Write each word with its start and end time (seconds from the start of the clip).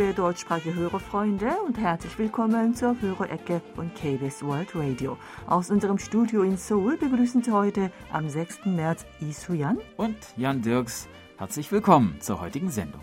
Liebe 0.00 0.14
deutschsprachige 0.14 0.74
Hörerfreunde 0.74 1.50
und 1.66 1.76
herzlich 1.78 2.18
willkommen 2.18 2.74
zur 2.74 2.98
Hörerecke 3.02 3.60
von 3.74 3.92
KBS 3.92 4.42
World 4.42 4.74
Radio. 4.74 5.18
Aus 5.46 5.70
unserem 5.70 5.98
Studio 5.98 6.42
in 6.42 6.56
Seoul 6.56 6.96
begrüßen 6.96 7.42
Sie 7.42 7.50
heute 7.50 7.92
am 8.10 8.26
6. 8.26 8.64
März 8.64 9.04
Isu 9.20 9.52
Yan 9.52 9.76
und 9.98 10.16
Jan 10.38 10.62
Dirks. 10.62 11.06
Herzlich 11.36 11.70
willkommen 11.70 12.16
zur 12.20 12.40
heutigen 12.40 12.70
Sendung. 12.70 13.02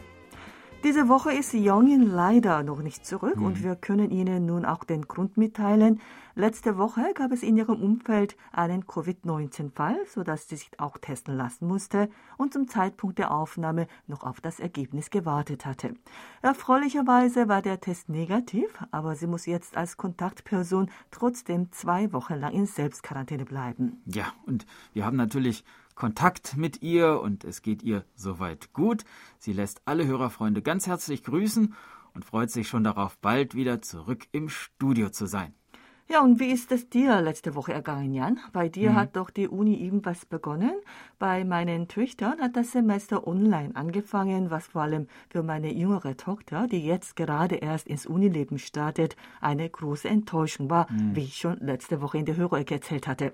Diese 0.83 1.07
Woche 1.07 1.33
ist 1.33 1.53
Jongin 1.53 2.01
leider 2.01 2.63
noch 2.63 2.81
nicht 2.81 3.05
zurück 3.05 3.35
mhm. 3.35 3.45
und 3.45 3.63
wir 3.63 3.75
können 3.75 4.09
Ihnen 4.09 4.47
nun 4.47 4.65
auch 4.65 4.83
den 4.83 5.03
Grund 5.03 5.37
mitteilen. 5.37 6.01
Letzte 6.37 6.77
Woche 6.77 7.01
gab 7.15 7.31
es 7.31 7.41
in 7.41 7.57
ihrem 7.57 7.81
Umfeld 7.81 8.37
einen 8.51 8.85
Covid-19-Fall, 8.85 9.97
sodass 10.05 10.47
sie 10.47 10.57
sich 10.57 10.69
auch 10.77 10.99
testen 10.99 11.35
lassen 11.35 11.67
musste 11.67 12.11
und 12.37 12.53
zum 12.53 12.67
Zeitpunkt 12.67 13.17
der 13.17 13.31
Aufnahme 13.31 13.87
noch 14.05 14.21
auf 14.21 14.39
das 14.39 14.59
Ergebnis 14.59 15.09
gewartet 15.09 15.65
hatte. 15.65 15.95
Erfreulicherweise 16.43 17.47
war 17.47 17.63
der 17.63 17.81
Test 17.81 18.09
negativ, 18.09 18.67
aber 18.91 19.15
sie 19.15 19.25
muss 19.25 19.47
jetzt 19.47 19.75
als 19.75 19.97
Kontaktperson 19.97 20.91
trotzdem 21.09 21.71
zwei 21.71 22.13
Wochen 22.13 22.35
lang 22.35 22.53
in 22.53 22.67
Selbstquarantäne 22.67 23.45
bleiben. 23.45 24.03
Ja, 24.05 24.31
und 24.45 24.67
wir 24.93 25.07
haben 25.07 25.17
natürlich 25.17 25.63
Kontakt 25.95 26.55
mit 26.55 26.83
ihr 26.83 27.19
und 27.19 27.45
es 27.45 27.63
geht 27.63 27.81
ihr 27.81 28.05
soweit 28.13 28.73
gut. 28.73 29.05
Sie 29.39 29.53
lässt 29.53 29.81
alle 29.85 30.05
Hörerfreunde 30.05 30.61
ganz 30.61 30.85
herzlich 30.85 31.23
grüßen 31.23 31.73
und 32.13 32.25
freut 32.25 32.51
sich 32.51 32.67
schon 32.67 32.83
darauf, 32.83 33.17
bald 33.17 33.55
wieder 33.55 33.81
zurück 33.81 34.27
im 34.31 34.49
Studio 34.49 35.09
zu 35.09 35.25
sein. 35.25 35.55
Ja, 36.09 36.21
und 36.21 36.39
wie 36.39 36.51
ist 36.51 36.71
es 36.71 36.89
dir 36.89 37.19
letzte 37.21 37.53
Woche 37.53 37.73
ergangen, 37.73 38.13
Jan? 38.13 38.39
Bei 38.53 38.69
dir 38.69 38.91
mhm. 38.91 38.95
hat 38.95 39.17
doch 39.17 39.29
die 39.29 39.49
Uni 39.49 39.75
ebenfalls 39.75 40.25
begonnen. 40.25 40.71
Bei 41.19 41.43
meinen 41.43 41.89
Töchtern 41.89 42.39
hat 42.39 42.55
das 42.55 42.71
Semester 42.71 43.27
online 43.27 43.75
angefangen, 43.75 44.49
was 44.49 44.67
vor 44.67 44.83
allem 44.83 45.07
für 45.29 45.43
meine 45.43 45.73
jüngere 45.73 46.15
Tochter, 46.15 46.67
die 46.67 46.85
jetzt 46.85 47.17
gerade 47.17 47.55
erst 47.55 47.87
ins 47.87 48.05
Unileben 48.05 48.57
startet, 48.57 49.17
eine 49.41 49.69
große 49.69 50.07
Enttäuschung 50.07 50.69
war, 50.69 50.89
mhm. 50.89 51.13
wie 51.13 51.25
ich 51.25 51.35
schon 51.35 51.57
letzte 51.59 52.01
Woche 52.01 52.19
in 52.19 52.25
der 52.25 52.37
Hörerecke 52.37 52.75
erzählt 52.75 53.05
hatte. 53.05 53.33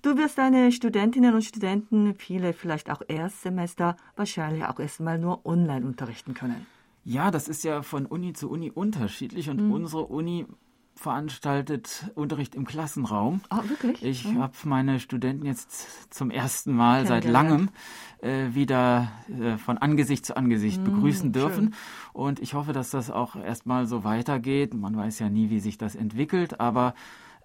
Du 0.00 0.16
wirst 0.16 0.38
deine 0.38 0.72
Studentinnen 0.72 1.34
und 1.34 1.44
Studenten, 1.44 2.14
viele 2.14 2.54
vielleicht 2.54 2.90
auch 2.90 3.02
Erstsemester, 3.06 3.94
wahrscheinlich 4.16 4.64
auch 4.64 4.80
erstmal 4.80 5.18
nur 5.18 5.44
online 5.44 5.84
unterrichten 5.84 6.32
können. 6.32 6.66
Ja, 7.04 7.30
das 7.30 7.46
ist 7.46 7.62
ja 7.62 7.82
von 7.82 8.06
Uni 8.06 8.32
zu 8.32 8.50
Uni 8.50 8.70
unterschiedlich 8.70 9.50
und 9.50 9.62
mhm. 9.62 9.72
unsere 9.72 10.06
Uni 10.06 10.46
veranstaltet 10.96 12.10
Unterricht 12.14 12.54
im 12.54 12.64
Klassenraum. 12.64 13.42
Ah, 13.50 13.60
oh, 13.62 13.68
wirklich? 13.68 14.02
Ich 14.02 14.26
mhm. 14.26 14.42
habe 14.42 14.54
meine 14.64 14.98
Studenten 14.98 15.44
jetzt 15.46 16.12
zum 16.12 16.30
ersten 16.30 16.72
Mal 16.74 17.06
seit 17.06 17.24
langem 17.24 17.68
äh, 18.22 18.54
wieder 18.54 19.12
äh, 19.28 19.58
von 19.58 19.78
Angesicht 19.78 20.24
zu 20.24 20.36
Angesicht 20.36 20.80
mhm, 20.80 20.84
begrüßen 20.84 21.32
dürfen. 21.32 21.64
Schön. 21.64 21.74
Und 22.14 22.40
ich 22.40 22.54
hoffe, 22.54 22.72
dass 22.72 22.90
das 22.90 23.10
auch 23.10 23.36
erstmal 23.36 23.86
so 23.86 24.04
weitergeht. 24.04 24.74
Man 24.74 24.96
weiß 24.96 25.18
ja 25.18 25.28
nie, 25.28 25.50
wie 25.50 25.60
sich 25.60 25.78
das 25.78 25.94
entwickelt, 25.94 26.60
aber 26.60 26.94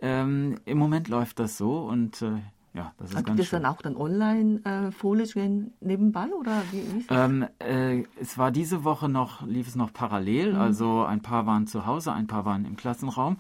ähm, 0.02 0.58
im 0.66 0.78
Moment 0.78 1.10
läuft 1.10 1.40
das 1.40 1.58
so 1.58 1.80
und 1.80 2.22
äh, 2.22 2.40
ja, 2.74 2.94
das 2.98 3.10
ist 3.10 3.18
Hat 3.18 3.26
ganz 3.26 3.38
das 3.38 3.48
schön. 3.48 3.64
dann 3.64 3.72
auch 3.74 3.82
dann 3.82 3.98
online 3.98 4.62
äh, 4.64 5.74
nebenbei 5.82 6.28
oder 6.40 6.64
wie, 6.72 6.84
wie? 6.94 7.06
Ähm, 7.10 7.46
äh, 7.60 8.04
es 8.20 8.38
war 8.38 8.52
diese 8.52 8.84
Woche 8.86 9.10
noch, 9.10 9.46
lief 9.46 9.68
es 9.68 9.76
noch 9.76 9.92
parallel, 9.92 10.54
mhm. 10.54 10.60
also 10.60 11.04
ein 11.04 11.22
paar 11.22 11.46
waren 11.46 11.68
zu 11.68 11.86
Hause, 11.86 12.14
ein 12.14 12.28
paar 12.28 12.46
waren 12.46 12.64
im 12.66 12.78
Klassenraum. 12.78 13.38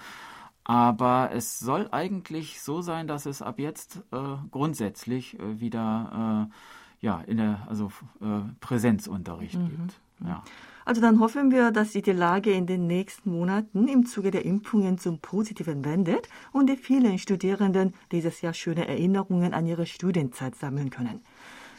Aber 0.63 1.31
es 1.33 1.59
soll 1.59 1.87
eigentlich 1.91 2.61
so 2.61 2.81
sein, 2.81 3.07
dass 3.07 3.25
es 3.25 3.41
ab 3.41 3.57
jetzt 3.57 4.03
äh, 4.11 4.17
grundsätzlich 4.51 5.39
äh, 5.39 5.59
wieder 5.59 6.49
äh, 6.49 7.05
ja, 7.05 7.21
in 7.21 7.37
der, 7.37 7.65
also 7.67 7.91
äh, 8.21 8.41
Präsenzunterricht 8.59 9.57
mhm. 9.57 9.69
gibt. 9.69 9.99
Ja. 10.25 10.43
Also 10.91 10.99
dann 10.99 11.21
hoffen 11.21 11.51
wir, 11.51 11.71
dass 11.71 11.93
sich 11.93 12.03
die 12.03 12.11
Lage 12.11 12.51
in 12.51 12.67
den 12.67 12.85
nächsten 12.85 13.31
Monaten 13.31 13.87
im 13.87 14.05
Zuge 14.05 14.29
der 14.29 14.43
Impfungen 14.43 14.97
zum 14.97 15.19
Positiven 15.19 15.85
wendet 15.85 16.27
und 16.51 16.69
die 16.69 16.75
vielen 16.75 17.17
Studierenden 17.17 17.93
dieses 18.11 18.41
Jahr 18.41 18.53
schöne 18.53 18.89
Erinnerungen 18.89 19.53
an 19.53 19.65
ihre 19.65 19.85
Studienzeit 19.85 20.55
sammeln 20.55 20.89
können. 20.89 21.21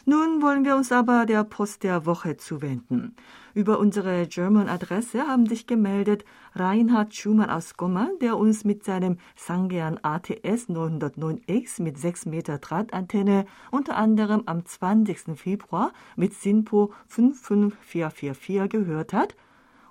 Nun 0.04 0.42
wollen 0.42 0.64
wir 0.64 0.74
uns 0.74 0.90
aber 0.90 1.26
der 1.26 1.44
Post 1.44 1.84
der 1.84 2.06
Woche 2.06 2.36
zuwenden. 2.36 3.14
Über 3.54 3.78
unsere 3.78 4.26
German-Adresse 4.26 5.28
haben 5.28 5.46
sich 5.46 5.68
gemeldet 5.68 6.24
Reinhard 6.56 7.14
Schumann 7.14 7.50
aus 7.50 7.76
Gomma, 7.76 8.08
der 8.20 8.36
uns 8.36 8.64
mit 8.64 8.82
seinem 8.82 9.18
Sangean 9.36 10.00
ATS 10.02 10.68
909X 10.68 11.80
mit 11.80 11.98
6 11.98 12.26
Meter 12.26 12.58
Drahtantenne 12.58 13.44
unter 13.70 13.96
anderem 13.96 14.42
am 14.46 14.66
20. 14.66 15.36
Februar 15.38 15.92
mit 16.16 16.34
SINPO 16.34 16.92
55444 17.06 18.68
gehört 18.68 19.12
hat 19.12 19.36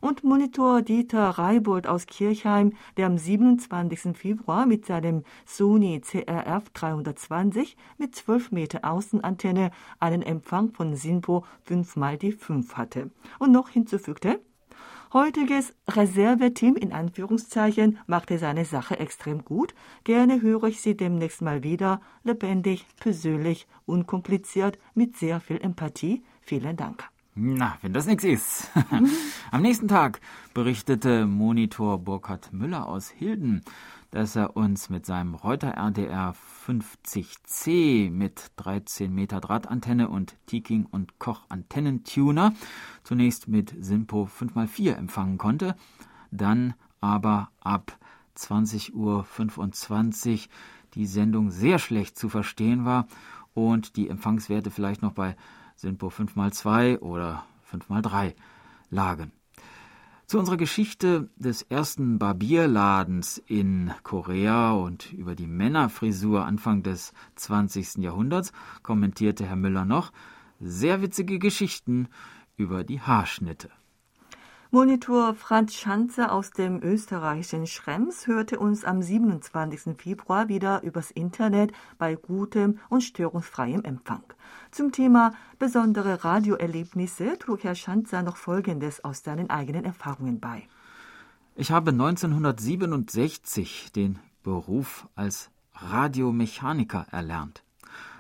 und 0.02 0.24
Monitor 0.24 0.82
Dieter 0.82 1.30
Reibold 1.30 1.88
aus 1.88 2.08
Kirchheim, 2.08 2.74
der 2.98 3.06
am 3.06 3.18
27. 3.18 4.18
Februar 4.18 4.66
mit 4.66 4.86
seinem 4.86 5.24
Sony 5.46 6.02
CRF 6.02 6.70
320 6.74 7.78
mit 7.98 8.16
12 8.16 8.52
Meter 8.52 8.80
Außenantenne 8.84 9.72
einen 10.00 10.24
Empfang 10.24 10.74
von 10.74 10.96
SINPO 10.96 11.46
5 11.64 11.96
x 11.96 12.20
die 12.20 12.32
5 12.32 12.74
hatte. 12.76 13.12
Und 13.40 13.52
noch 13.52 13.70
hinzufügte, 13.70 14.42
Heutiges 15.14 15.74
Reserveteam 15.90 16.78
in 16.78 16.94
Anführungszeichen 16.94 18.00
machte 18.08 18.38
seine 18.38 18.64
Sache 18.64 18.98
extrem 18.98 19.44
gut. 19.44 19.76
Gerne 20.06 20.42
höre 20.42 20.64
ich 20.64 20.80
Sie 20.80 20.96
demnächst 20.96 21.42
mal 21.42 21.64
wieder. 21.64 22.00
Lebendig, 22.24 22.86
persönlich, 22.98 23.68
unkompliziert, 23.86 24.80
mit 24.94 25.18
sehr 25.18 25.42
viel 25.42 25.60
Empathie. 25.60 26.24
Vielen 26.40 26.78
Dank. 26.78 27.10
Na, 27.34 27.78
wenn 27.82 27.94
das 27.94 28.08
nichts 28.08 28.26
ist. 28.26 28.70
Am 29.52 29.62
nächsten 29.62 29.88
Tag 29.88 30.20
berichtete 30.54 31.26
Monitor 31.26 31.98
Burkhard 31.98 32.52
Müller 32.52 32.88
aus 32.88 33.10
Hilden, 33.10 33.62
dass 34.10 34.36
er 34.36 34.58
uns 34.58 34.90
mit 34.90 35.06
seinem 35.06 35.36
Reuter 35.36 35.78
RDR 35.78 36.36
50C 36.68 38.12
mit 38.12 38.52
13 38.58 39.16
Meter 39.16 39.40
Drahtantenne 39.40 40.10
und 40.10 40.36
Tiking 40.46 40.86
und 40.92 41.20
Koch 41.20 41.46
Antennentuner 41.48 42.54
zunächst 43.06 43.48
mit 43.48 43.74
Simpo 43.80 44.28
5x4 44.28 44.96
empfangen 44.96 45.38
konnte, 45.38 45.78
dann 46.32 46.74
aber 47.00 47.50
ab 47.62 47.98
20.25 48.38 48.94
Uhr 48.94 50.50
die 50.96 51.06
Sendung 51.06 51.50
sehr 51.50 51.80
schlecht 51.80 52.18
zu 52.18 52.28
verstehen 52.28 52.84
war 52.84 53.08
und 53.54 53.96
die 53.96 54.10
Empfangswerte 54.10 54.70
vielleicht 54.70 55.02
noch 55.02 55.14
bei 55.14 55.38
Sinpo 55.82 56.10
5x2 56.10 57.00
oder 57.00 57.44
5x3 57.72 58.36
lagen. 58.92 59.32
Zu 60.28 60.38
unserer 60.38 60.58
Geschichte 60.58 61.32
des 61.38 61.64
ersten 61.64 62.20
Barbierladens 62.20 63.40
in 63.48 63.92
Korea 64.04 64.74
und 64.74 65.12
über 65.12 65.34
die 65.34 65.48
Männerfrisur 65.48 66.46
Anfang 66.46 66.84
des 66.84 67.14
20. 67.36 67.98
Jahrhunderts 67.98 68.52
kommentierte 68.84 69.46
Herr 69.46 69.56
Müller 69.56 69.86
noch 69.86 70.12
sehr 70.60 71.02
witzige 71.02 71.40
Geschichten 71.40 72.10
über 72.58 72.84
die 72.84 73.02
Haarschnitte. 73.02 73.72
Monitor 74.74 75.36
Franz 75.36 75.74
Schanze 75.74 76.32
aus 76.32 76.52
dem 76.52 76.82
österreichischen 76.82 77.68
Schrems 77.68 78.26
hörte 78.26 78.58
uns 78.58 78.86
am 78.86 79.02
27. 79.02 79.98
Februar 79.98 80.48
wieder 80.48 80.82
übers 80.84 81.12
Internet 81.12 81.74
bei 81.98 82.16
gutem 82.16 82.80
und 82.88 83.02
störungsfreiem 83.02 83.84
Empfang. 83.84 84.24
Zum 84.72 84.94
Thema 84.94 85.34
besondere 85.60 86.24
Radioerlebnisse 86.24 87.38
trug 87.38 87.66
Herr 87.66 87.76
Schanzer 87.76 88.24
noch 88.24 88.38
Folgendes 88.38 89.04
aus 89.04 89.26
seinen 89.26 89.50
eigenen 89.50 89.84
Erfahrungen 89.84 90.40
bei. 90.40 90.64
Ich 91.58 91.74
habe 91.74 91.92
1967 91.92 93.92
den 93.92 94.20
Beruf 94.42 95.06
als 95.16 95.50
Radiomechaniker 95.74 97.08
erlernt. 97.12 97.62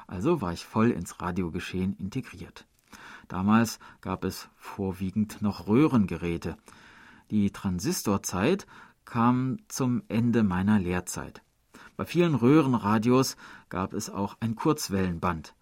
Also 0.06 0.42
war 0.42 0.52
ich 0.52 0.66
voll 0.66 0.92
ins 0.92 1.22
Radiogeschehen 1.22 1.96
integriert. 1.98 2.66
Damals 3.32 3.80
gab 4.02 4.26
es 4.26 4.50
vorwiegend 4.58 5.42
noch 5.42 5.66
Röhrengeräte. 5.66 6.58
Die 7.30 7.50
Transistorzeit 7.50 8.68
kam 9.06 9.60
zum 9.70 10.04
Ende 10.10 10.44
meiner 10.44 10.80
Lehrzeit. 10.80 11.42
Bei 11.96 12.04
vielen 12.04 12.36
Röhrenradios 12.36 13.38
gab 13.70 13.94
es 13.94 14.10
auch 14.10 14.36
ein 14.42 14.56
Kurzwellenband. 14.56 15.56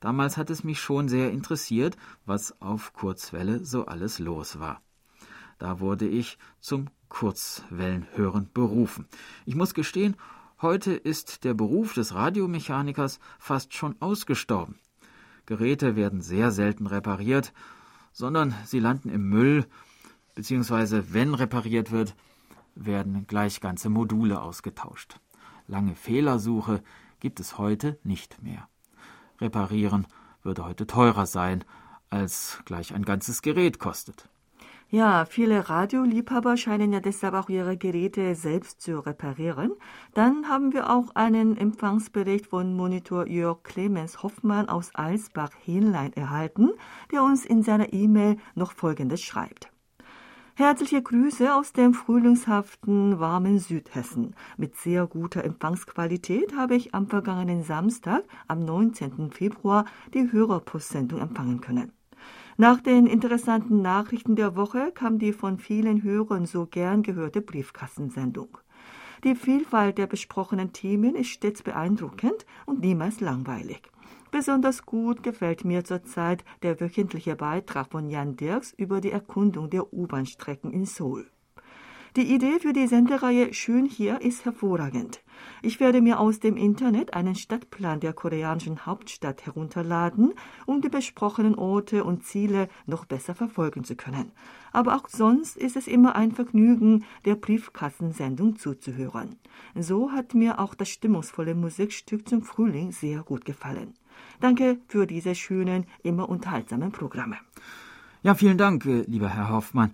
Damals 0.00 0.38
hat 0.38 0.48
es 0.48 0.64
mich 0.64 0.80
schon 0.80 1.10
sehr 1.10 1.30
interessiert, 1.30 1.98
was 2.24 2.58
auf 2.62 2.94
Kurzwelle 2.94 3.66
so 3.66 3.84
alles 3.84 4.18
los 4.18 4.58
war. 4.58 4.80
Da 5.58 5.78
wurde 5.78 6.08
ich 6.08 6.38
zum 6.58 6.86
Kurzwellenhören 7.10 8.48
berufen. 8.54 9.06
Ich 9.44 9.56
muss 9.56 9.74
gestehen, 9.74 10.16
heute 10.62 10.94
ist 10.94 11.44
der 11.44 11.52
Beruf 11.52 11.92
des 11.92 12.14
Radiomechanikers 12.14 13.20
fast 13.38 13.74
schon 13.74 14.00
ausgestorben. 14.00 14.78
Geräte 15.50 15.96
werden 15.96 16.20
sehr 16.20 16.52
selten 16.52 16.86
repariert, 16.86 17.52
sondern 18.12 18.54
sie 18.66 18.78
landen 18.78 19.08
im 19.08 19.28
Müll, 19.28 19.66
beziehungsweise 20.36 21.12
wenn 21.12 21.34
repariert 21.34 21.90
wird, 21.90 22.14
werden 22.76 23.26
gleich 23.26 23.60
ganze 23.60 23.88
Module 23.88 24.42
ausgetauscht. 24.42 25.18
Lange 25.66 25.96
Fehlersuche 25.96 26.84
gibt 27.18 27.40
es 27.40 27.58
heute 27.58 27.98
nicht 28.04 28.40
mehr. 28.40 28.68
Reparieren 29.40 30.06
würde 30.44 30.64
heute 30.64 30.86
teurer 30.86 31.26
sein, 31.26 31.64
als 32.10 32.60
gleich 32.64 32.94
ein 32.94 33.04
ganzes 33.04 33.42
Gerät 33.42 33.80
kostet. 33.80 34.28
Ja, 34.92 35.24
viele 35.24 35.68
Radioliebhaber 35.68 36.56
scheinen 36.56 36.92
ja 36.92 36.98
deshalb 36.98 37.34
auch 37.34 37.48
ihre 37.48 37.76
Geräte 37.76 38.34
selbst 38.34 38.80
zu 38.80 38.98
reparieren. 38.98 39.70
Dann 40.14 40.48
haben 40.48 40.72
wir 40.72 40.90
auch 40.90 41.14
einen 41.14 41.56
Empfangsbericht 41.56 42.48
von 42.48 42.74
Monitor 42.74 43.28
Jörg 43.28 43.62
Clemens 43.62 44.24
Hoffmann 44.24 44.68
aus 44.68 44.92
Alsbach-Hähnlein 44.92 46.12
erhalten, 46.14 46.70
der 47.12 47.22
uns 47.22 47.46
in 47.46 47.62
seiner 47.62 47.92
E-Mail 47.92 48.38
noch 48.56 48.72
Folgendes 48.72 49.22
schreibt. 49.22 49.70
Herzliche 50.56 51.00
Grüße 51.00 51.54
aus 51.54 51.72
dem 51.72 51.94
frühlingshaften, 51.94 53.20
warmen 53.20 53.60
Südhessen. 53.60 54.34
Mit 54.56 54.74
sehr 54.74 55.06
guter 55.06 55.44
Empfangsqualität 55.44 56.56
habe 56.56 56.74
ich 56.74 56.96
am 56.96 57.06
vergangenen 57.06 57.62
Samstag, 57.62 58.24
am 58.48 58.64
19. 58.64 59.30
Februar, 59.30 59.84
die 60.14 60.32
Hörerpostsendung 60.32 61.20
empfangen 61.20 61.60
können. 61.60 61.92
Nach 62.60 62.78
den 62.78 63.06
interessanten 63.06 63.80
Nachrichten 63.80 64.36
der 64.36 64.54
Woche 64.54 64.92
kam 64.92 65.18
die 65.18 65.32
von 65.32 65.56
vielen 65.56 66.02
Hörern 66.02 66.44
so 66.44 66.66
gern 66.66 67.02
gehörte 67.02 67.40
Briefkastensendung. 67.40 68.58
Die 69.24 69.34
Vielfalt 69.34 69.96
der 69.96 70.06
besprochenen 70.06 70.74
Themen 70.74 71.14
ist 71.14 71.28
stets 71.28 71.62
beeindruckend 71.62 72.44
und 72.66 72.80
niemals 72.80 73.20
langweilig. 73.20 73.80
Besonders 74.30 74.84
gut 74.84 75.22
gefällt 75.22 75.64
mir 75.64 75.84
zurzeit 75.84 76.44
der 76.62 76.78
wöchentliche 76.82 77.34
Beitrag 77.34 77.90
von 77.92 78.10
Jan 78.10 78.36
Dirks 78.36 78.74
über 78.76 79.00
die 79.00 79.10
Erkundung 79.10 79.70
der 79.70 79.90
U-Bahn-Strecken 79.94 80.70
in 80.70 80.84
Seoul. 80.84 81.30
Die 82.16 82.34
Idee 82.34 82.58
für 82.58 82.72
die 82.72 82.88
Sendereihe 82.88 83.54
Schön 83.54 83.86
hier 83.86 84.20
ist 84.20 84.44
hervorragend. 84.44 85.20
Ich 85.62 85.78
werde 85.78 86.00
mir 86.00 86.18
aus 86.18 86.40
dem 86.40 86.56
Internet 86.56 87.14
einen 87.14 87.36
Stadtplan 87.36 88.00
der 88.00 88.12
koreanischen 88.12 88.84
Hauptstadt 88.84 89.46
herunterladen, 89.46 90.32
um 90.66 90.80
die 90.80 90.88
besprochenen 90.88 91.54
Orte 91.54 92.02
und 92.02 92.24
Ziele 92.24 92.68
noch 92.84 93.04
besser 93.04 93.36
verfolgen 93.36 93.84
zu 93.84 93.94
können. 93.94 94.32
Aber 94.72 94.96
auch 94.96 95.08
sonst 95.08 95.56
ist 95.56 95.76
es 95.76 95.86
immer 95.86 96.16
ein 96.16 96.32
Vergnügen, 96.32 97.04
der 97.26 97.36
Briefkassensendung 97.36 98.56
zuzuhören. 98.56 99.36
So 99.76 100.10
hat 100.10 100.34
mir 100.34 100.58
auch 100.58 100.74
das 100.74 100.88
stimmungsvolle 100.88 101.54
Musikstück 101.54 102.28
zum 102.28 102.42
Frühling 102.42 102.90
sehr 102.90 103.22
gut 103.22 103.44
gefallen. 103.44 103.94
Danke 104.40 104.78
für 104.88 105.06
diese 105.06 105.36
schönen, 105.36 105.86
immer 106.02 106.28
unterhaltsamen 106.28 106.90
Programme. 106.90 107.36
Ja, 108.24 108.34
vielen 108.34 108.58
Dank, 108.58 108.84
äh, 108.84 109.04
lieber 109.06 109.28
Herr 109.28 109.50
Hoffmann. 109.50 109.92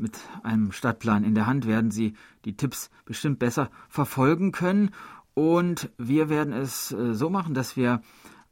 Mit 0.00 0.18
einem 0.42 0.72
Stadtplan 0.72 1.24
in 1.24 1.34
der 1.34 1.46
Hand 1.46 1.66
werden 1.66 1.90
Sie 1.90 2.14
die 2.46 2.56
Tipps 2.56 2.88
bestimmt 3.04 3.38
besser 3.38 3.70
verfolgen 3.90 4.50
können. 4.50 4.92
Und 5.34 5.90
wir 5.98 6.30
werden 6.30 6.54
es 6.54 6.90
äh, 6.92 7.12
so 7.12 7.28
machen, 7.28 7.52
dass 7.52 7.76
wir 7.76 8.00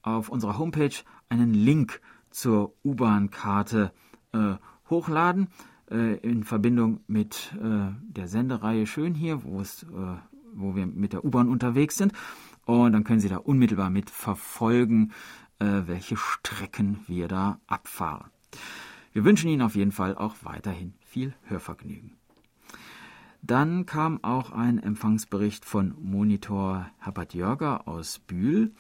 auf 0.03 0.29
unserer 0.29 0.59
Homepage 0.59 0.95
einen 1.31 1.55
Link 1.55 2.03
zur 2.29 2.75
U-Bahn-Karte 2.85 3.93
äh, 4.33 4.57
hochladen 4.91 5.49
äh, 5.91 6.17
in 6.19 6.45
Verbindung 6.45 7.01
mit 7.07 7.57
äh, 7.63 7.95
der 8.03 8.29
Sendereihe 8.29 8.87
Schön 8.87 9.15
hier, 9.15 9.43
wo, 9.43 9.63
es, 9.63 9.85
äh, 9.85 9.87
wo 10.53 10.77
wir 10.77 10.87
mit 10.87 11.15
der 11.15 11.25
U-Bahn 11.25 11.49
unterwegs 11.49 11.97
sind. 11.97 12.13
Und 12.67 12.93
dann 12.93 13.05
können 13.05 13.21
Sie 13.21 13.31
da 13.31 13.39
unmittelbar 13.39 13.89
mit 13.89 14.11
verfolgen, 14.11 15.13
äh, 15.61 15.65
welche 15.87 16.19
Strecken 16.19 17.01
wir 17.07 17.27
da 17.27 17.59
abfahren. 17.67 18.31
Wir 19.15 19.25
wünschen 19.25 19.49
Ihnen 19.49 19.63
auf 19.63 19.77
jeden 19.77 19.93
Fall 19.93 20.15
auch 20.15 20.37
weiterhin 20.43 20.93
viel 21.09 21.35
Hörvergnügen. 21.45 22.17
Dann 23.43 23.87
kam 23.87 24.23
auch 24.23 24.53
ein 24.53 24.79
Empfangsbericht 24.79 25.65
von 25.65 25.95
Monitor 26.01 26.91
Herbert 26.99 27.35
Jörger 27.35 27.89
aus 27.89 28.19
Bühl, 28.19 28.73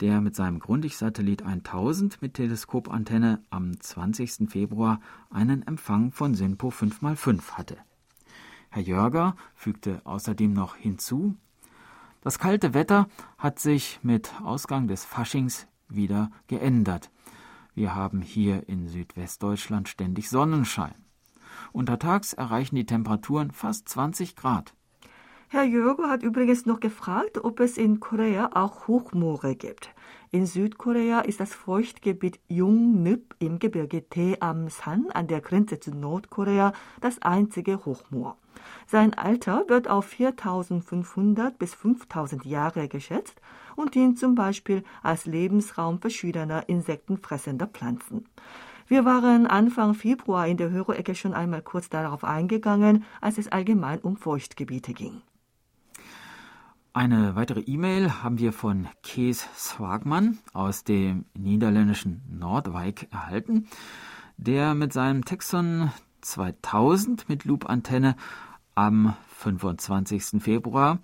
der 0.00 0.20
mit 0.20 0.34
seinem 0.34 0.58
Grundig-Satellit 0.58 1.42
1000 1.42 2.20
mit 2.20 2.34
Teleskopantenne 2.34 3.42
am 3.50 3.80
20. 3.80 4.50
Februar 4.50 5.00
einen 5.30 5.66
Empfang 5.66 6.12
von 6.12 6.34
SINPO 6.34 6.68
5x5 6.68 7.52
hatte. 7.52 7.78
Herr 8.70 8.82
Jörger 8.82 9.36
fügte 9.54 10.00
außerdem 10.04 10.52
noch 10.52 10.76
hinzu, 10.76 11.36
das 12.22 12.38
kalte 12.38 12.72
Wetter 12.72 13.08
hat 13.36 13.58
sich 13.58 13.98
mit 14.02 14.32
Ausgang 14.42 14.86
des 14.86 15.04
Faschings 15.04 15.66
wieder 15.88 16.30
geändert. 16.46 17.10
Wir 17.74 17.94
haben 17.94 18.20
hier 18.20 18.68
in 18.68 18.88
Südwestdeutschland 18.88 19.88
ständig 19.88 20.28
Sonnenschein. 20.28 21.01
Untertags 21.72 22.32
erreichen 22.32 22.76
die 22.76 22.86
Temperaturen 22.86 23.50
fast 23.50 23.88
20 23.88 24.36
Grad. 24.36 24.74
Herr 25.48 25.64
Jörgo 25.64 26.04
hat 26.04 26.22
übrigens 26.22 26.64
noch 26.64 26.80
gefragt, 26.80 27.44
ob 27.44 27.60
es 27.60 27.76
in 27.76 28.00
Korea 28.00 28.52
auch 28.54 28.88
Hochmoore 28.88 29.54
gibt. 29.54 29.90
In 30.30 30.46
Südkorea 30.46 31.20
ist 31.20 31.40
das 31.40 31.52
Feuchtgebiet 31.54 32.40
Yongnip 32.48 33.34
im 33.38 33.58
Gebirge 33.58 34.08
Taeamsan 34.08 35.10
an 35.12 35.26
der 35.26 35.42
Grenze 35.42 35.78
zu 35.78 35.90
Nordkorea 35.90 36.72
das 37.02 37.20
einzige 37.20 37.84
Hochmoor. 37.84 38.38
Sein 38.86 39.12
Alter 39.12 39.64
wird 39.68 39.88
auf 39.88 40.06
4500 40.06 41.58
bis 41.58 41.74
5000 41.74 42.46
Jahre 42.46 42.88
geschätzt 42.88 43.38
und 43.76 43.94
dient 43.94 44.18
zum 44.18 44.34
Beispiel 44.34 44.84
als 45.02 45.26
Lebensraum 45.26 46.00
verschiedener 46.00 46.66
insektenfressender 46.66 47.66
Pflanzen. 47.66 48.26
Wir 48.92 49.06
waren 49.06 49.46
Anfang 49.46 49.94
Februar 49.94 50.46
in 50.46 50.58
der 50.58 50.68
Hörerecke 50.68 51.14
schon 51.14 51.32
einmal 51.32 51.62
kurz 51.62 51.88
darauf 51.88 52.24
eingegangen, 52.24 53.04
als 53.22 53.38
es 53.38 53.48
allgemein 53.48 54.00
um 54.00 54.18
Feuchtgebiete 54.18 54.92
ging. 54.92 55.22
Eine 56.92 57.34
weitere 57.34 57.60
E-Mail 57.60 58.22
haben 58.22 58.38
wir 58.38 58.52
von 58.52 58.86
Kees 59.02 59.48
Swagman 59.56 60.40
aus 60.52 60.84
dem 60.84 61.24
niederländischen 61.32 62.20
Nordwijk 62.38 63.10
erhalten, 63.10 63.66
der 64.36 64.74
mit 64.74 64.92
seinem 64.92 65.24
Texon 65.24 65.90
2000 66.20 67.30
mit 67.30 67.46
Loop-Antenne 67.46 68.14
am 68.74 69.16
25. 69.38 70.42
Februar 70.42 70.98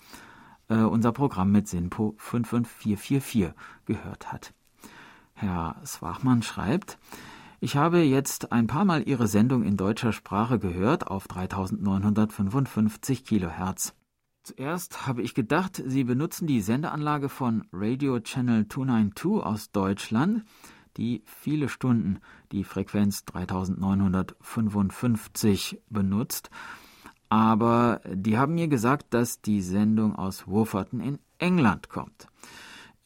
äh, 0.68 0.74
unser 0.74 1.12
Programm 1.12 1.52
mit 1.52 1.68
SINPO 1.68 2.16
55444 2.18 3.54
gehört 3.86 4.30
hat. 4.30 4.52
Herr 5.32 5.76
Swachmann 5.86 6.42
schreibt, 6.42 6.98
ich 7.60 7.76
habe 7.76 8.00
jetzt 8.00 8.52
ein 8.52 8.66
paar 8.66 8.84
Mal 8.84 9.08
Ihre 9.08 9.26
Sendung 9.26 9.64
in 9.64 9.76
deutscher 9.76 10.12
Sprache 10.12 10.58
gehört 10.58 11.06
auf 11.08 11.28
3955 11.28 13.24
Kilohertz. 13.24 13.94
Zuerst 14.44 15.06
habe 15.06 15.22
ich 15.22 15.34
gedacht, 15.34 15.82
Sie 15.84 16.04
benutzen 16.04 16.46
die 16.46 16.60
Sendeanlage 16.60 17.28
von 17.28 17.66
Radio 17.72 18.20
Channel 18.20 18.68
292 18.68 19.44
aus 19.44 19.72
Deutschland, 19.72 20.44
die 20.96 21.24
viele 21.26 21.68
Stunden 21.68 22.20
die 22.52 22.62
Frequenz 22.64 23.24
3955 23.24 25.82
benutzt. 25.90 26.50
Aber 27.28 28.00
die 28.10 28.38
haben 28.38 28.54
mir 28.54 28.68
gesagt, 28.68 29.12
dass 29.12 29.42
die 29.42 29.60
Sendung 29.60 30.16
aus 30.16 30.46
Wolverton 30.46 31.00
in 31.00 31.18
England 31.38 31.88
kommt. 31.88 32.28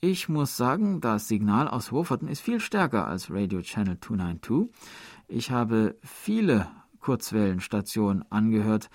Ich 0.05 0.29
muss 0.29 0.57
sagen, 0.57 1.01
das 1.01 1.29
Signal 1.29 1.69
aus 1.69 1.93
Wolverton 1.93 2.27
ist 2.27 2.41
viel 2.41 2.59
stärker 2.59 3.07
als 3.07 3.31
Radio 3.31 3.63
Channel 3.63 4.01
292. 4.01 4.69
Ich 5.29 5.53
habe 5.53 5.97
viele 6.03 6.67
Kurzwellenstationen 6.99 8.25
angehört 8.29 8.91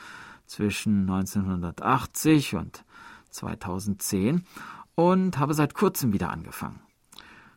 zwischen 0.48 1.10
1980 1.10 2.56
und 2.56 2.84
2010 3.30 4.44
und 4.96 5.40
habe 5.40 5.54
seit 5.54 5.74
kurzem 5.74 6.12
wieder 6.12 6.30
angefangen. 6.30 6.82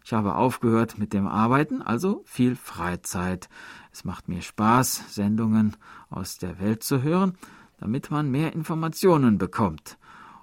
Ich 0.04 0.12
habe 0.12 0.37
aufgehört 0.37 0.99
mit 0.99 1.12
dem 1.12 1.26
Arbeiten, 1.26 1.83
also 1.83 2.23
viel 2.26 2.54
Freizeit. 2.54 3.49
Es 3.90 4.04
macht 4.04 4.28
mir 4.28 4.42
Spaß, 4.42 5.12
Sendungen 5.12 5.76
aus 6.09 6.38
der 6.38 6.61
Welt 6.61 6.85
zu 6.85 7.02
hören, 7.02 7.37
damit 7.78 8.12
man 8.12 8.30
mehr 8.30 8.52
Informationen 8.52 9.38
bekommt. 9.38 9.99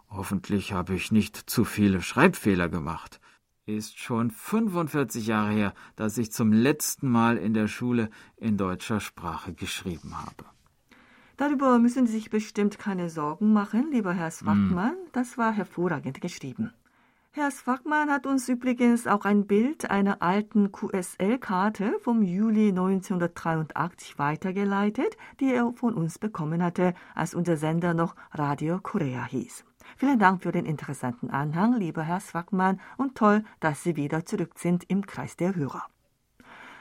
Hoffentlich 0.09 0.73
habe 0.73 0.95
ich 0.95 1.11
nicht 1.11 1.35
zu 1.35 1.65
viele 1.65 2.01
Schreibfehler 2.01 2.69
gemacht. 2.69 3.19
Ist 3.65 3.99
schon 3.99 4.31
45 4.31 5.27
Jahre 5.27 5.51
her, 5.51 5.73
dass 5.95 6.17
ich 6.17 6.31
zum 6.31 6.53
letzten 6.53 7.09
Mal 7.09 7.37
in 7.37 7.53
der 7.53 7.67
Schule 7.67 8.09
in 8.37 8.57
deutscher 8.57 9.01
Sprache 9.01 9.53
geschrieben 9.53 10.17
habe. 10.17 10.45
Darüber 11.35 11.77
müssen 11.77 12.07
Sie 12.07 12.13
sich 12.13 12.29
bestimmt 12.29 12.79
keine 12.79 13.09
Sorgen 13.09 13.53
machen, 13.53 13.91
lieber 13.91 14.13
Herr 14.13 14.31
Swackmann. 14.31 14.91
Hm. 14.91 15.11
Das 15.11 15.37
war 15.37 15.51
hervorragend 15.51 16.19
geschrieben. 16.19 16.71
Herr 17.31 17.51
Swackmann 17.51 18.09
hat 18.09 18.25
uns 18.25 18.49
übrigens 18.49 19.05
auch 19.05 19.23
ein 19.23 19.45
Bild 19.45 19.91
einer 19.91 20.23
alten 20.23 20.71
QSL-Karte 20.71 21.99
vom 22.01 22.23
Juli 22.23 22.69
1983 22.69 24.17
weitergeleitet, 24.17 25.17
die 25.39 25.53
er 25.53 25.71
von 25.73 25.93
uns 25.93 26.17
bekommen 26.17 26.63
hatte, 26.63 26.95
als 27.13 27.35
unser 27.35 27.55
Sender 27.55 27.93
noch 27.93 28.15
Radio 28.31 28.79
Korea 28.81 29.23
hieß. 29.25 29.65
Vielen 29.95 30.19
Dank 30.19 30.43
für 30.43 30.51
den 30.51 30.65
interessanten 30.65 31.29
Anhang, 31.29 31.77
lieber 31.77 32.03
Herr 32.03 32.19
Swackmann, 32.19 32.79
und 32.97 33.15
toll, 33.15 33.43
dass 33.59 33.83
Sie 33.83 33.95
wieder 33.95 34.25
zurück 34.25 34.53
sind 34.57 34.83
im 34.89 35.05
Kreis 35.05 35.37
der 35.37 35.55
Hörer. 35.55 35.83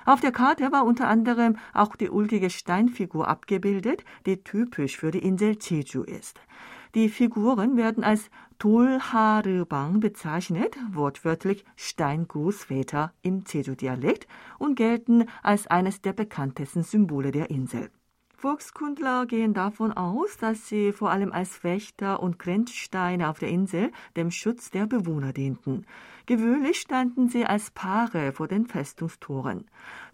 Auf 0.04 0.20
der 0.20 0.30
Karte 0.30 0.70
war 0.70 0.84
unter 0.84 1.08
anderem 1.08 1.56
auch 1.74 1.96
die 1.96 2.10
ulkige 2.10 2.48
Steinfigur 2.48 3.26
abgebildet, 3.26 4.04
die 4.24 4.42
typisch 4.42 4.96
für 4.96 5.10
die 5.10 5.18
Insel 5.18 5.56
Jeju 5.60 6.02
ist. 6.02 6.38
Die 6.94 7.08
Figuren 7.08 7.76
werden 7.76 8.04
als 8.04 8.30
Dolharebang 8.58 10.00
bezeichnet, 10.00 10.76
wortwörtlich 10.92 11.64
Steingroßväter 11.74 13.12
im 13.22 13.42
Jeju-Dialekt 13.46 14.28
und 14.58 14.76
gelten 14.76 15.26
als 15.42 15.66
eines 15.66 16.00
der 16.00 16.12
bekanntesten 16.12 16.84
Symbole 16.84 17.32
der 17.32 17.50
Insel. 17.50 17.90
Volkskundler 18.46 19.26
gehen 19.26 19.54
davon 19.54 19.90
aus, 19.90 20.36
dass 20.36 20.68
sie 20.68 20.92
vor 20.92 21.10
allem 21.10 21.32
als 21.32 21.64
Wächter 21.64 22.22
und 22.22 22.38
Grenzsteine 22.38 23.28
auf 23.28 23.40
der 23.40 23.48
Insel 23.48 23.90
dem 24.14 24.30
Schutz 24.30 24.70
der 24.70 24.86
Bewohner 24.86 25.32
dienten. 25.32 25.84
Gewöhnlich 26.26 26.76
standen 26.76 27.28
sie 27.28 27.44
als 27.44 27.72
Paare 27.72 28.30
vor 28.30 28.46
den 28.46 28.66
Festungstoren. 28.66 29.64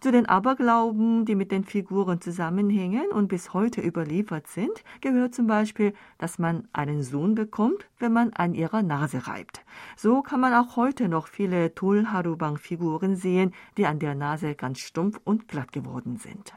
Zu 0.00 0.12
den 0.12 0.24
Aberglauben, 0.24 1.26
die 1.26 1.34
mit 1.34 1.52
den 1.52 1.64
Figuren 1.64 2.22
zusammenhängen 2.22 3.10
und 3.12 3.28
bis 3.28 3.52
heute 3.52 3.82
überliefert 3.82 4.46
sind, 4.46 4.82
gehört 5.02 5.34
zum 5.34 5.46
Beispiel, 5.46 5.92
dass 6.16 6.38
man 6.38 6.66
einen 6.72 7.02
Sohn 7.02 7.34
bekommt, 7.34 7.86
wenn 7.98 8.14
man 8.14 8.32
an 8.32 8.54
ihrer 8.54 8.82
Nase 8.82 9.26
reibt. 9.26 9.62
So 9.94 10.22
kann 10.22 10.40
man 10.40 10.54
auch 10.54 10.76
heute 10.76 11.10
noch 11.10 11.26
viele 11.26 11.74
Tulharubang-Figuren 11.74 13.14
sehen, 13.14 13.52
die 13.76 13.84
an 13.84 13.98
der 13.98 14.14
Nase 14.14 14.54
ganz 14.54 14.78
stumpf 14.78 15.20
und 15.22 15.48
glatt 15.48 15.72
geworden 15.72 16.16
sind. 16.16 16.54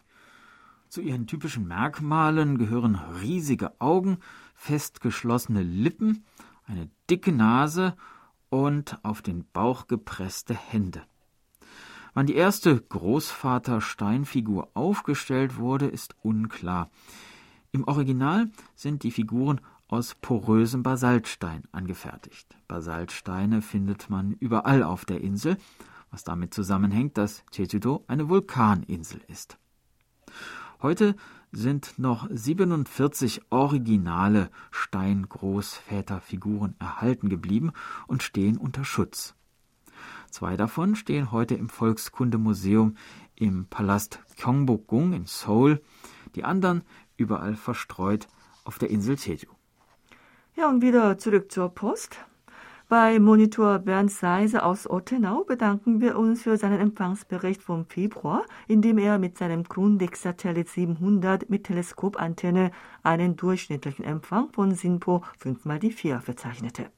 Zu 0.95 1.01
ihren 1.01 1.27
typischen 1.27 1.67
Merkmalen 1.67 2.57
gehören 2.57 2.95
riesige 2.95 3.81
Augen, 3.81 4.19
fest 4.53 5.01
geschlossene 5.01 5.61
Lippen, 5.61 6.23
eine 6.63 6.89
dicke 7.09 7.33
Nase 7.33 7.97
und 8.49 8.97
auf 9.03 9.21
den 9.21 9.43
Bauch 9.51 9.87
gepresste 9.87 10.53
Hände. 10.53 11.01
Wann 12.13 12.27
die 12.27 12.35
erste 12.35 12.79
Großvater-Steinfigur 12.79 14.69
aufgestellt 14.73 15.57
wurde, 15.57 15.87
ist 15.87 16.15
unklar. 16.21 16.89
Im 17.73 17.83
Original 17.83 18.49
sind 18.73 19.03
die 19.03 19.11
Figuren 19.11 19.59
aus 19.89 20.15
porösem 20.15 20.81
Basaltstein 20.81 21.63
angefertigt. 21.73 22.55
Basaltsteine 22.69 23.61
findet 23.61 24.09
man 24.09 24.31
überall 24.31 24.81
auf 24.81 25.03
der 25.03 25.19
Insel, 25.19 25.57
was 26.09 26.23
damit 26.23 26.53
zusammenhängt, 26.53 27.17
dass 27.17 27.43
Jeju-do 27.51 28.05
eine 28.07 28.29
Vulkaninsel 28.29 29.19
ist. 29.27 29.57
Heute 30.85 31.15
sind 31.51 31.97
noch 31.97 32.27
47 32.29 33.41
originale 33.49 34.51
Steingroßväterfiguren 34.69 36.75
erhalten 36.77 37.27
geblieben 37.27 37.71
und 38.05 38.21
stehen 38.21 38.55
unter 38.55 38.85
Schutz. 38.85 39.33
Zwei 40.29 40.55
davon 40.55 40.95
stehen 40.95 41.31
heute 41.31 41.55
im 41.55 41.69
Volkskundemuseum 41.69 42.97
im 43.33 43.65
Palast 43.65 44.19
Gyeongbokgung 44.37 45.13
in 45.13 45.25
Seoul, 45.25 45.81
die 46.35 46.43
anderen 46.43 46.83
überall 47.17 47.55
verstreut 47.55 48.27
auf 48.63 48.77
der 48.77 48.91
Insel 48.91 49.15
Jeju. 49.15 49.49
Ja, 50.55 50.69
und 50.69 50.83
wieder 50.83 51.17
zurück 51.17 51.51
zur 51.51 51.69
Post. 51.69 52.19
Bei 52.87 53.19
Monitor 53.19 53.79
Bernd 53.79 54.11
Seise 54.11 54.63
aus 54.63 54.87
Ottenau 54.87 55.43
bedanken 55.43 56.01
wir 56.01 56.19
uns 56.19 56.43
für 56.43 56.55
seinen 56.55 56.79
Empfangsbericht 56.79 57.63
vom 57.63 57.87
Februar, 57.87 58.45
in 58.67 58.83
dem 58.83 58.99
er 58.99 59.17
mit 59.17 59.39
seinem 59.39 59.63
Grundig-Satellit 59.63 60.69
700 60.69 61.49
mit 61.49 61.63
Teleskopantenne 61.63 62.69
einen 63.01 63.37
durchschnittlichen 63.37 64.05
Empfang 64.05 64.51
von 64.51 64.75
SINPO 64.75 65.23
5 65.39 65.65
mal 65.65 65.79
die 65.79 65.91
4 65.91 66.21
verzeichnete. 66.21 66.91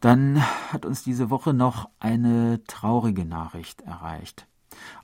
Dann 0.00 0.42
hat 0.72 0.84
uns 0.84 1.04
diese 1.04 1.30
Woche 1.30 1.54
noch 1.54 1.88
eine 2.00 2.64
traurige 2.66 3.24
Nachricht 3.24 3.82
erreicht. 3.82 4.48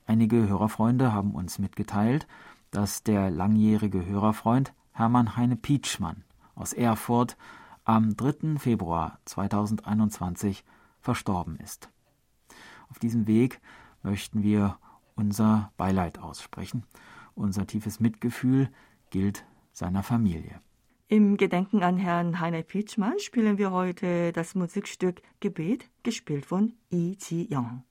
Einige 0.05 0.49
Hörerfreunde 0.49 1.13
haben 1.13 1.31
uns 1.31 1.61
mitgeteilt, 1.61 2.27
dass 2.73 3.05
der 3.05 3.31
langjährige 3.31 4.05
Hörerfreund 4.05 4.75
Hermann 4.91 5.37
Heine 5.37 5.55
Pietschmann 5.55 6.25
aus 6.57 6.73
Erfurt 6.73 7.37
am 7.91 8.15
3. 8.15 8.57
Februar 8.59 9.19
2021 9.25 10.65
verstorben 11.01 11.57
ist. 11.57 11.91
Auf 12.89 13.01
diesem 13.01 13.27
Weg 13.27 13.61
möchten 14.05 14.45
wir 14.45 14.79
unser 15.17 15.73
Beileid 15.77 16.21
aussprechen. 16.21 16.85
Unser 17.35 17.67
tiefes 17.67 17.99
Mitgefühl 17.99 18.69
gilt 19.11 19.45
seiner 19.73 20.05
Familie. 20.05 20.61
Im 21.09 21.37
Gedenken 21.37 21.83
an 21.83 21.97
Herrn 21.97 22.39
Heiner 22.39 22.63
Pietschmann 22.63 23.19
spielen 23.19 23.59
wir 23.59 23.73
heute 23.73 24.33
das 24.33 24.55
Musikstück 24.55 25.21
Gebet, 25.41 25.91
gespielt 26.05 26.47
von 26.47 26.75
Yi 26.91 27.19
Ji-young. 27.19 27.83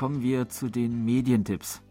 Kommen 0.00 0.22
wir 0.22 0.48
zu 0.48 0.70
den 0.70 1.04
Medientipps. 1.04 1.82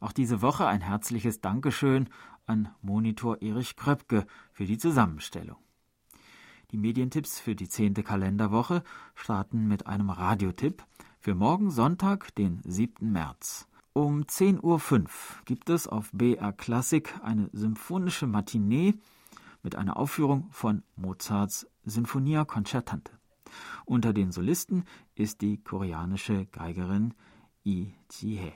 Auch 0.00 0.12
diese 0.12 0.40
Woche 0.40 0.66
ein 0.66 0.80
herzliches 0.80 1.42
Dankeschön 1.42 2.08
an 2.46 2.70
Monitor 2.80 3.42
Erich 3.42 3.76
Kröpke 3.76 4.26
für 4.54 4.64
die 4.64 4.78
Zusammenstellung. 4.78 5.58
Die 6.70 6.78
Medientipps 6.78 7.38
für 7.38 7.54
die 7.54 7.68
zehnte 7.68 8.02
Kalenderwoche 8.02 8.82
starten 9.14 9.68
mit 9.68 9.86
einem 9.86 10.08
Radiotipp 10.08 10.82
für 11.18 11.34
morgen 11.34 11.70
Sonntag, 11.70 12.34
den 12.34 12.62
7. 12.64 13.12
März. 13.12 13.68
Um 13.92 14.22
10.05 14.22 14.62
Uhr 14.62 15.04
gibt 15.44 15.68
es 15.68 15.86
auf 15.86 16.08
BR 16.14 16.54
Klassik 16.54 17.12
eine 17.22 17.50
symphonische 17.52 18.26
Matinee 18.26 18.94
mit 19.62 19.76
einer 19.76 19.98
Aufführung 19.98 20.48
von 20.50 20.82
Mozarts 20.96 21.66
Sinfonia 21.84 22.46
Concertante. 22.46 23.12
Unter 23.84 24.14
den 24.14 24.32
Solisten 24.32 24.84
ist 25.14 25.42
die 25.42 25.62
koreanische 25.62 26.46
Geigerin 26.46 27.12
Lee 27.64 27.94
Ji-hee. 28.10 28.52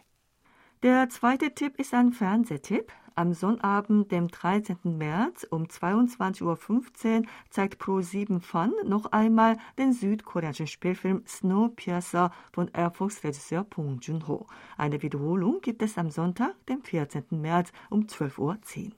Der 0.82 1.08
zweite 1.08 1.54
Tipp 1.54 1.78
ist 1.78 1.94
ein 1.94 2.12
Fernsehtipp. 2.12 2.92
Am 3.14 3.32
Sonnabend, 3.32 4.10
dem 4.10 4.28
13. 4.28 4.98
März 4.98 5.46
um 5.48 5.64
22.15 5.64 6.42
Uhr 6.42 7.22
zeigt 7.48 7.80
Pro7 7.80 8.40
Fun 8.40 8.72
noch 8.84 9.06
einmal 9.12 9.56
den 9.78 9.92
südkoreanischen 9.92 10.66
Spielfilm 10.66 11.22
Snowpiercer 11.26 12.32
von 12.52 12.68
Air 12.74 12.90
Force-Regisseur 12.90 13.64
Bong 13.64 14.00
Joon-ho. 14.00 14.48
Eine 14.76 15.00
Wiederholung 15.00 15.60
gibt 15.60 15.80
es 15.80 15.96
am 15.96 16.10
Sonntag, 16.10 16.54
dem 16.66 16.82
14. 16.82 17.24
März 17.30 17.72
um 17.88 18.02
12.10 18.02 18.38
Uhr. 18.38 18.92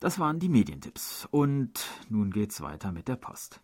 Das 0.00 0.18
waren 0.18 0.38
die 0.38 0.48
Medientipps. 0.48 1.26
Und 1.30 1.88
nun 2.08 2.30
geht's 2.30 2.60
weiter 2.60 2.92
mit 2.92 3.08
der 3.08 3.16
Post. 3.16 3.60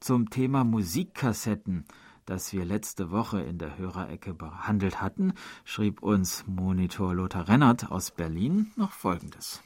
Zum 0.00 0.28
Thema 0.28 0.64
Musikkassetten, 0.64 1.84
das 2.28 2.52
wir 2.52 2.66
letzte 2.66 3.10
Woche 3.10 3.40
in 3.40 3.56
der 3.56 3.78
Hörerecke 3.78 4.34
behandelt 4.34 5.00
hatten, 5.00 5.32
schrieb 5.64 6.02
uns 6.02 6.44
Monitor 6.46 7.14
Lothar 7.14 7.48
Rennert 7.48 7.90
aus 7.90 8.10
Berlin 8.10 8.70
noch 8.76 8.92
Folgendes. 8.92 9.62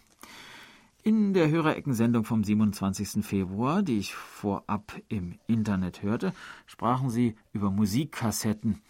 In 1.03 1.35
der 1.35 1.51
Hörereckensendung 1.51 2.25
vom 2.25 2.45
27. 2.45 3.25
Februar, 3.27 3.83
die 3.83 3.99
ich 3.99 4.15
vorab 4.15 4.95
im 5.09 5.41
Internet 5.49 6.03
hörte, 6.03 6.33
sprachen 6.67 7.11
sie 7.11 7.35
über 7.53 7.73
Musikkassetten. 7.73 8.81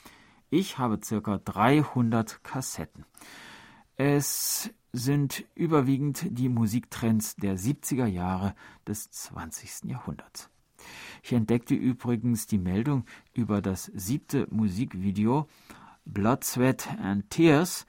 Ich 0.50 0.76
habe 0.76 1.00
circa 1.02 1.38
300 1.38 2.44
Kassetten. 2.44 3.06
Es 3.96 4.70
sind 4.92 5.46
überwiegend 5.54 6.26
die 6.28 6.50
Musiktrends 6.50 7.36
der 7.36 7.56
70er 7.56 8.06
Jahre 8.06 8.54
des 8.86 9.10
20. 9.10 9.84
Jahrhunderts. 9.84 10.51
Ich 11.22 11.32
entdeckte 11.32 11.74
übrigens 11.74 12.46
die 12.46 12.58
Meldung 12.58 13.04
über 13.32 13.62
das 13.62 13.84
siebte 13.94 14.48
Musikvideo 14.50 15.46
Blood, 16.04 16.42
Sweat 16.42 16.88
and 17.00 17.30
Tears 17.30 17.86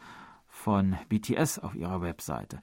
von 0.47 0.95
BTS 1.09 1.59
auf 1.59 1.73
ihrer 1.73 2.01
Webseite. 2.01 2.61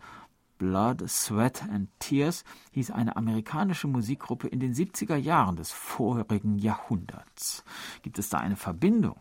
Blood, 0.58 1.08
Sweat 1.08 1.62
and 1.70 1.88
Tears 1.98 2.44
hieß 2.72 2.92
eine 2.92 3.16
amerikanische 3.16 3.88
Musikgruppe 3.88 4.46
in 4.46 4.60
den 4.60 4.74
70er 4.74 5.16
Jahren 5.16 5.56
des 5.56 5.72
vorigen 5.72 6.58
Jahrhunderts. 6.58 7.64
Gibt 8.02 8.18
es 8.18 8.28
da 8.28 8.38
eine 8.38 8.56
Verbindung? 8.56 9.16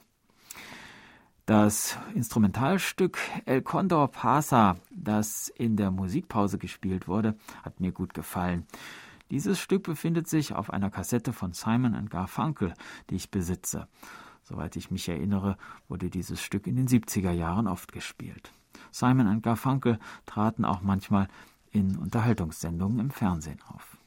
Das 1.46 1.98
Instrumentalstück 2.14 3.18
El 3.46 3.64
Condor 3.64 4.10
Pasa, 4.10 4.76
das 4.92 5.48
in 5.48 5.78
der 5.78 5.90
Musikpause 5.90 6.60
gespielt 6.60 7.08
wurde, 7.08 7.36
hat 7.64 7.80
mir 7.80 7.92
gut 7.92 8.14
gefallen. 8.14 8.68
Dieses 9.32 9.60
Stück 9.60 9.84
befindet 9.84 10.28
sich 10.28 10.54
auf 10.54 10.72
einer 10.72 10.90
Kassette 10.90 11.34
von 11.34 11.54
Simon 11.54 12.10
Garfunkel, 12.10 12.74
die 13.10 13.16
ich 13.16 13.30
besitze. 13.30 13.88
Soweit 14.42 14.76
ich 14.76 14.90
mich 14.90 15.08
erinnere, 15.08 15.58
wurde 15.88 16.10
dieses 16.10 16.42
Stück 16.42 16.66
in 16.66 16.76
den 16.76 16.88
70er 16.88 17.32
Jahren 17.32 17.68
oft 17.68 17.92
gespielt. 17.92 18.52
Simon 18.92 19.42
Garfunkel 19.44 20.00
traten 20.26 20.66
auch 20.66 20.82
manchmal 20.82 21.28
in 21.72 21.98
Unterhaltungssendungen 21.98 23.00
im 23.00 23.12
Fernsehen 23.12 23.62
auf. 23.68 23.99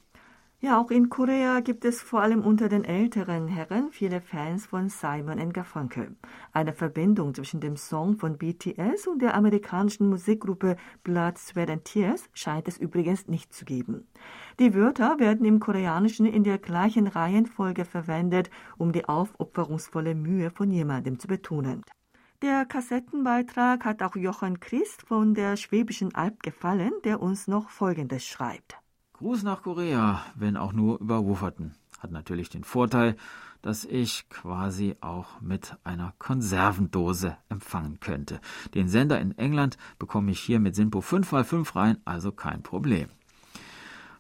Ja, 0.64 0.80
auch 0.80 0.92
in 0.92 1.08
Korea 1.08 1.58
gibt 1.58 1.84
es 1.84 2.00
vor 2.00 2.20
allem 2.20 2.42
unter 2.42 2.68
den 2.68 2.84
älteren 2.84 3.48
Herren 3.48 3.90
viele 3.90 4.20
Fans 4.20 4.64
von 4.64 4.88
Simon 4.88 5.52
Garfunkel. 5.52 6.14
Eine 6.52 6.72
Verbindung 6.72 7.34
zwischen 7.34 7.58
dem 7.58 7.76
Song 7.76 8.16
von 8.16 8.38
BTS 8.38 9.08
und 9.08 9.22
der 9.22 9.34
amerikanischen 9.34 10.08
Musikgruppe 10.08 10.76
Blood, 11.02 11.36
Sweat 11.36 11.68
and 11.68 11.84
Tears 11.84 12.30
scheint 12.32 12.68
es 12.68 12.78
übrigens 12.78 13.26
nicht 13.26 13.52
zu 13.52 13.64
geben. 13.64 14.06
Die 14.60 14.72
Wörter 14.72 15.18
werden 15.18 15.44
im 15.46 15.58
Koreanischen 15.58 16.26
in 16.26 16.44
der 16.44 16.58
gleichen 16.58 17.08
Reihenfolge 17.08 17.84
verwendet, 17.84 18.48
um 18.78 18.92
die 18.92 19.08
aufopferungsvolle 19.08 20.14
Mühe 20.14 20.52
von 20.52 20.70
jemandem 20.70 21.18
zu 21.18 21.26
betonen. 21.26 21.82
Der 22.40 22.66
Kassettenbeitrag 22.66 23.84
hat 23.84 24.00
auch 24.00 24.14
Jochen 24.14 24.60
Christ 24.60 25.02
von 25.02 25.34
der 25.34 25.56
Schwäbischen 25.56 26.14
Alb 26.14 26.40
gefallen, 26.44 26.92
der 27.02 27.20
uns 27.20 27.48
noch 27.48 27.68
Folgendes 27.68 28.24
schreibt. 28.24 28.81
Gruß 29.22 29.44
nach 29.44 29.62
Korea, 29.62 30.20
wenn 30.34 30.56
auch 30.56 30.72
nur 30.72 30.98
über 30.98 31.24
Wufferten. 31.24 31.76
Hat 32.00 32.10
natürlich 32.10 32.48
den 32.48 32.64
Vorteil, 32.64 33.14
dass 33.62 33.84
ich 33.84 34.28
quasi 34.30 34.96
auch 35.00 35.40
mit 35.40 35.76
einer 35.84 36.12
Konservendose 36.18 37.36
empfangen 37.48 38.00
könnte. 38.00 38.40
Den 38.74 38.88
Sender 38.88 39.20
in 39.20 39.38
England 39.38 39.78
bekomme 40.00 40.32
ich 40.32 40.40
hier 40.40 40.58
mit 40.58 40.74
Sinpo 40.74 40.98
5x5 40.98 41.76
rein, 41.76 41.98
also 42.04 42.32
kein 42.32 42.64
Problem. 42.64 43.10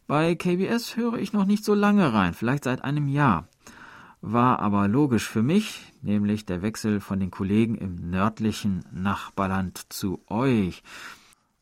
Bei 0.06 0.36
KBS 0.36 0.96
höre 0.96 1.14
ich 1.14 1.32
noch 1.32 1.46
nicht 1.46 1.64
so 1.64 1.74
lange 1.74 2.12
rein, 2.12 2.32
vielleicht 2.32 2.62
seit 2.62 2.84
einem 2.84 3.08
Jahr. 3.08 3.48
War 4.20 4.60
aber 4.60 4.86
logisch 4.86 5.28
für 5.28 5.42
mich, 5.42 5.92
nämlich 6.00 6.46
der 6.46 6.62
Wechsel 6.62 7.00
von 7.00 7.18
den 7.18 7.32
Kollegen 7.32 7.74
im 7.74 7.96
nördlichen 8.10 8.84
Nachbarland 8.92 9.92
zu 9.92 10.22
euch. 10.28 10.84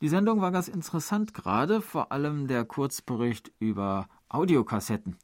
Die 0.01 0.09
Sendung 0.09 0.41
war 0.41 0.51
ganz 0.51 0.69
interessant 0.69 1.35
gerade, 1.35 1.83
vor 1.83 2.11
allem 2.11 2.47
der 2.47 2.65
Kurzbericht 2.65 3.53
über 3.59 4.09
Audiokassetten. 4.31 5.19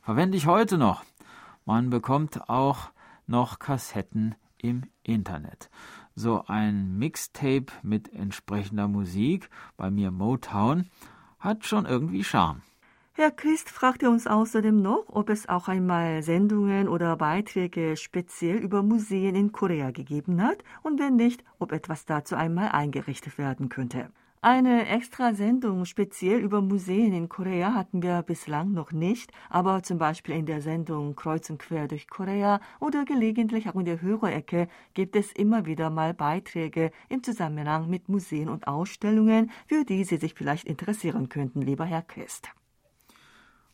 Verwende 0.00 0.38
ich 0.38 0.46
heute 0.46 0.78
noch. 0.78 1.04
Man 1.66 1.90
bekommt 1.90 2.48
auch 2.48 2.90
noch 3.26 3.58
Kassetten 3.58 4.34
im 4.56 4.84
Internet. 5.02 5.68
So 6.14 6.44
ein 6.46 6.96
Mixtape 6.96 7.66
mit 7.82 8.10
entsprechender 8.10 8.88
Musik, 8.88 9.50
bei 9.76 9.90
mir 9.90 10.10
Motown, 10.10 10.88
hat 11.38 11.66
schon 11.66 11.84
irgendwie 11.84 12.24
Charme. 12.24 12.62
Herr 13.18 13.30
Christ 13.30 13.70
fragte 13.70 14.10
uns 14.10 14.26
außerdem 14.26 14.82
noch, 14.82 15.04
ob 15.08 15.30
es 15.30 15.48
auch 15.48 15.68
einmal 15.68 16.22
Sendungen 16.22 16.86
oder 16.86 17.16
Beiträge 17.16 17.96
speziell 17.96 18.56
über 18.56 18.82
Museen 18.82 19.34
in 19.34 19.52
Korea 19.52 19.90
gegeben 19.90 20.42
hat 20.42 20.58
und 20.82 21.00
wenn 21.00 21.16
nicht, 21.16 21.42
ob 21.58 21.72
etwas 21.72 22.04
dazu 22.04 22.36
einmal 22.36 22.72
eingerichtet 22.72 23.38
werden 23.38 23.70
könnte. 23.70 24.10
Eine 24.42 24.86
extra 24.88 25.32
Sendung 25.32 25.86
speziell 25.86 26.40
über 26.40 26.60
Museen 26.60 27.14
in 27.14 27.30
Korea 27.30 27.72
hatten 27.72 28.02
wir 28.02 28.20
bislang 28.20 28.72
noch 28.72 28.92
nicht, 28.92 29.32
aber 29.48 29.82
zum 29.82 29.96
Beispiel 29.96 30.34
in 30.34 30.44
der 30.44 30.60
Sendung 30.60 31.16
Kreuz 31.16 31.48
und 31.48 31.58
Quer 31.58 31.88
durch 31.88 32.08
Korea 32.08 32.60
oder 32.80 33.06
gelegentlich 33.06 33.66
auch 33.66 33.76
in 33.76 33.86
der 33.86 34.02
Hörerecke 34.02 34.68
gibt 34.92 35.16
es 35.16 35.32
immer 35.32 35.64
wieder 35.64 35.88
mal 35.88 36.12
Beiträge 36.12 36.90
im 37.08 37.22
Zusammenhang 37.22 37.88
mit 37.88 38.10
Museen 38.10 38.50
und 38.50 38.68
Ausstellungen, 38.68 39.50
für 39.66 39.86
die 39.86 40.04
Sie 40.04 40.18
sich 40.18 40.34
vielleicht 40.34 40.64
interessieren 40.66 41.30
könnten, 41.30 41.62
lieber 41.62 41.86
Herr 41.86 42.02
Christ. 42.02 42.50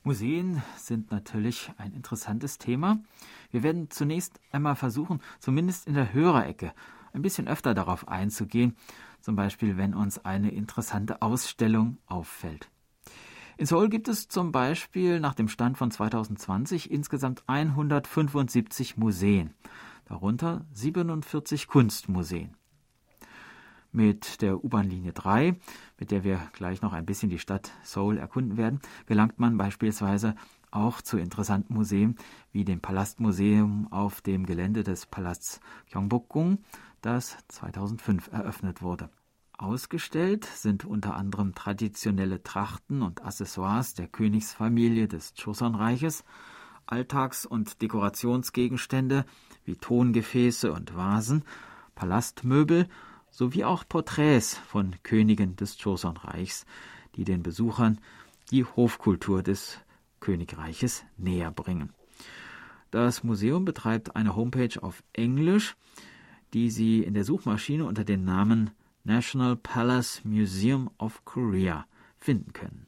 Museen 0.05 0.61
sind 0.77 1.13
natürlich 1.13 1.71
ein 1.79 1.93
interessantes 1.93 2.59
Thema. 2.59 2.99
Wir 3.53 3.63
werden 3.63 3.89
zunächst 3.89 4.41
einmal 4.51 4.75
versuchen, 4.75 5.21
zumindest 5.39 5.87
in 5.87 5.95
der 5.95 6.13
Hörerecke, 6.13 6.73
ein 7.13 7.23
bisschen 7.23 7.47
öfter 7.47 7.73
darauf 7.73 8.09
einzugehen, 8.09 8.77
zum 9.21 9.37
Beispiel 9.37 9.77
wenn 9.77 9.95
uns 9.95 10.25
eine 10.25 10.51
interessante 10.51 11.23
Ausstellung 11.23 11.99
auffällt. 12.07 12.69
In 13.59 13.67
Seoul 13.67 13.88
gibt 13.91 14.09
es 14.09 14.27
zum 14.27 14.51
Beispiel 14.51 15.21
nach 15.21 15.35
dem 15.35 15.47
Stand 15.47 15.79
von 15.79 15.93
2020 15.93 16.91
insgesamt 16.91 17.45
175 17.47 18.97
Museen, 18.97 19.55
darunter 20.07 20.65
47 20.73 21.69
Kunstmuseen 21.69 22.57
mit 23.92 24.42
der 24.42 24.64
U-Bahn-Linie 24.64 25.12
3, 25.12 25.57
mit 25.98 26.11
der 26.11 26.24
wir 26.24 26.40
gleich 26.52 26.83
noch 26.83 26.92
ein 26.92 27.07
bisschen 27.07 27.31
die 27.31 27.38
Stadt 27.38 27.70
Seoul 27.83 28.18
erkunden 28.18 28.57
werden, 28.57 28.81
gelangt 29.07 29.38
man 29.38 29.57
beispielsweise 29.57 30.35
auch 30.70 31.02
zu 31.02 31.18
interessanten 31.18 31.74
Museen 31.74 32.16
wie 32.50 32.64
dem 32.64 32.81
Palastmuseum 32.81 33.92
auf 33.92 34.22
dem 34.22 34.46
Gelände 34.46 34.83
des 34.83 35.07
Palasts 35.07 35.61
Gyeongbokgung, 35.90 36.59
das 37.02 37.37
2005 37.48 38.33
eröffnet 38.33 38.83
wurde. 38.83 39.11
Ausgestellt 39.59 40.44
sind 40.44 40.85
unter 40.85 41.14
anderem 41.14 41.55
traditionelle 41.55 42.42
Trachten 42.42 43.02
und 43.02 43.24
Accessoires 43.24 43.94
der 43.94 44.09
Königsfamilie 44.09 45.07
des 45.07 45.35
Joseon-Reiches, 45.37 46.24
Alltags- 46.87 47.46
und 47.46 47.81
Dekorationsgegenstände 47.81 49.24
wie 49.64 49.76
Tongefäße 49.76 50.72
und 50.72 50.96
Vasen, 50.96 51.44
Palastmöbel 51.94 52.88
sowie 53.33 53.64
auch 53.64 53.83
Porträts 53.88 54.57
von 54.57 54.95
Königen 55.03 55.57
des 55.57 55.83
Joseon-Reichs, 55.83 56.64
die 57.16 57.25
den 57.25 57.42
Besuchern 57.42 57.99
die 58.53 58.64
Hofkultur 58.64 59.42
des 59.42 59.79
Königreiches 60.21 61.05
näher 61.16 61.51
bringen. 61.51 61.92
Das 62.92 63.25
Museum 63.25 63.64
betreibt 63.64 64.14
eine 64.14 64.37
Homepage 64.37 64.81
auf 64.81 65.03
Englisch, 65.14 65.75
die 66.53 66.71
Sie 66.71 67.03
in 67.03 67.14
der 67.14 67.25
Suchmaschine 67.25 67.87
unter 67.87 68.05
dem 68.05 68.25
Namen 68.25 68.71
National 69.03 69.57
Palace 69.57 70.23
Museum 70.25 70.90
of 70.99 71.25
Korea 71.25 71.87
finden 72.18 72.53
können. 72.53 72.87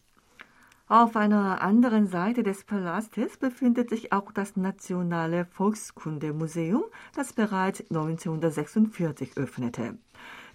Auf 0.86 1.16
einer 1.16 1.62
anderen 1.62 2.06
Seite 2.06 2.42
des 2.42 2.64
Palastes 2.64 3.38
befindet 3.38 3.88
sich 3.88 4.12
auch 4.12 4.30
das 4.32 4.54
Nationale 4.54 5.46
Volkskundemuseum, 5.46 6.84
das 7.16 7.32
bereits 7.32 7.80
1946 7.88 9.38
öffnete. 9.38 9.96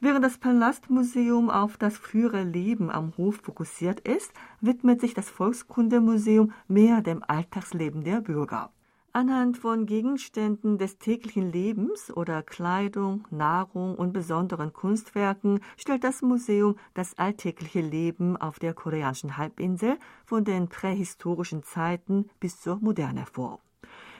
Während 0.02 0.24
das 0.24 0.38
Palastmuseum 0.38 1.50
auf 1.50 1.78
das 1.78 1.98
frühere 1.98 2.44
Leben 2.44 2.92
am 2.92 3.18
Hof 3.18 3.38
fokussiert 3.38 4.02
ist, 4.02 4.32
widmet 4.62 5.02
sich 5.02 5.15
das 5.15 5.32
Volkskundemuseum 5.32 6.54
mehr 6.68 7.02
dem 7.02 7.24
Alltagsleben 7.28 8.04
der 8.04 8.22
Bürger. 8.22 8.72
Anhand 9.12 9.58
von 9.58 9.88
Gegenständen 9.88 10.78
des 10.78 11.00
täglichen 11.00 11.52
Lebens 11.52 12.12
oder 12.15 12.43
Kleidung, 12.43 13.28
Nahrung 13.32 13.95
und 13.95 14.13
besonderen 14.13 14.72
Kunstwerken 14.72 15.62
stellt 15.78 16.04
das 16.04 16.22
Museum 16.22 16.76
das 16.93 17.17
alltägliche 17.17 17.82
Leben 17.82 18.38
auf 18.38 18.60
der 18.60 18.76
koreanischen 18.76 19.38
Halbinsel 19.38 19.98
von 20.26 20.43
den 20.43 20.69
prähistorischen 20.69 21.63
Zeiten 21.63 22.30
bis 22.39 22.62
zur 22.62 22.78
Moderne 22.78 23.26
vor. 23.26 23.60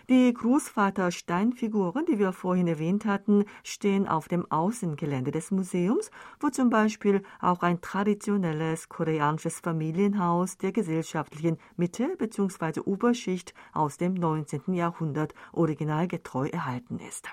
Die 0.10 0.34
Großvater-Steinfiguren, 0.34 2.04
die 2.08 2.18
wir 2.18 2.34
vorhin 2.34 2.68
erwähnt 2.68 3.06
hatten, 3.06 3.46
stehen 3.64 4.08
auf 4.08 4.28
dem 4.28 4.50
Außengelände 4.52 5.30
des 5.30 5.52
Museums, 5.52 6.10
wo 6.40 6.50
zum 6.50 6.72
Beispiel 6.72 7.22
auch 7.40 7.62
ein 7.62 7.80
traditionelles 7.80 8.90
koreanisches 8.90 9.60
Familienhaus 9.60 10.58
der 10.58 10.72
gesellschaftlichen 10.72 11.60
Mitte 11.78 12.16
bzw. 12.18 12.80
Oberschicht 12.80 13.54
aus 13.72 13.98
dem 13.98 14.16
19. 14.16 14.74
Jahrhundert 14.74 15.36
originalgetreu 15.54 16.48
erhalten 16.48 16.98
ist. 16.98 17.30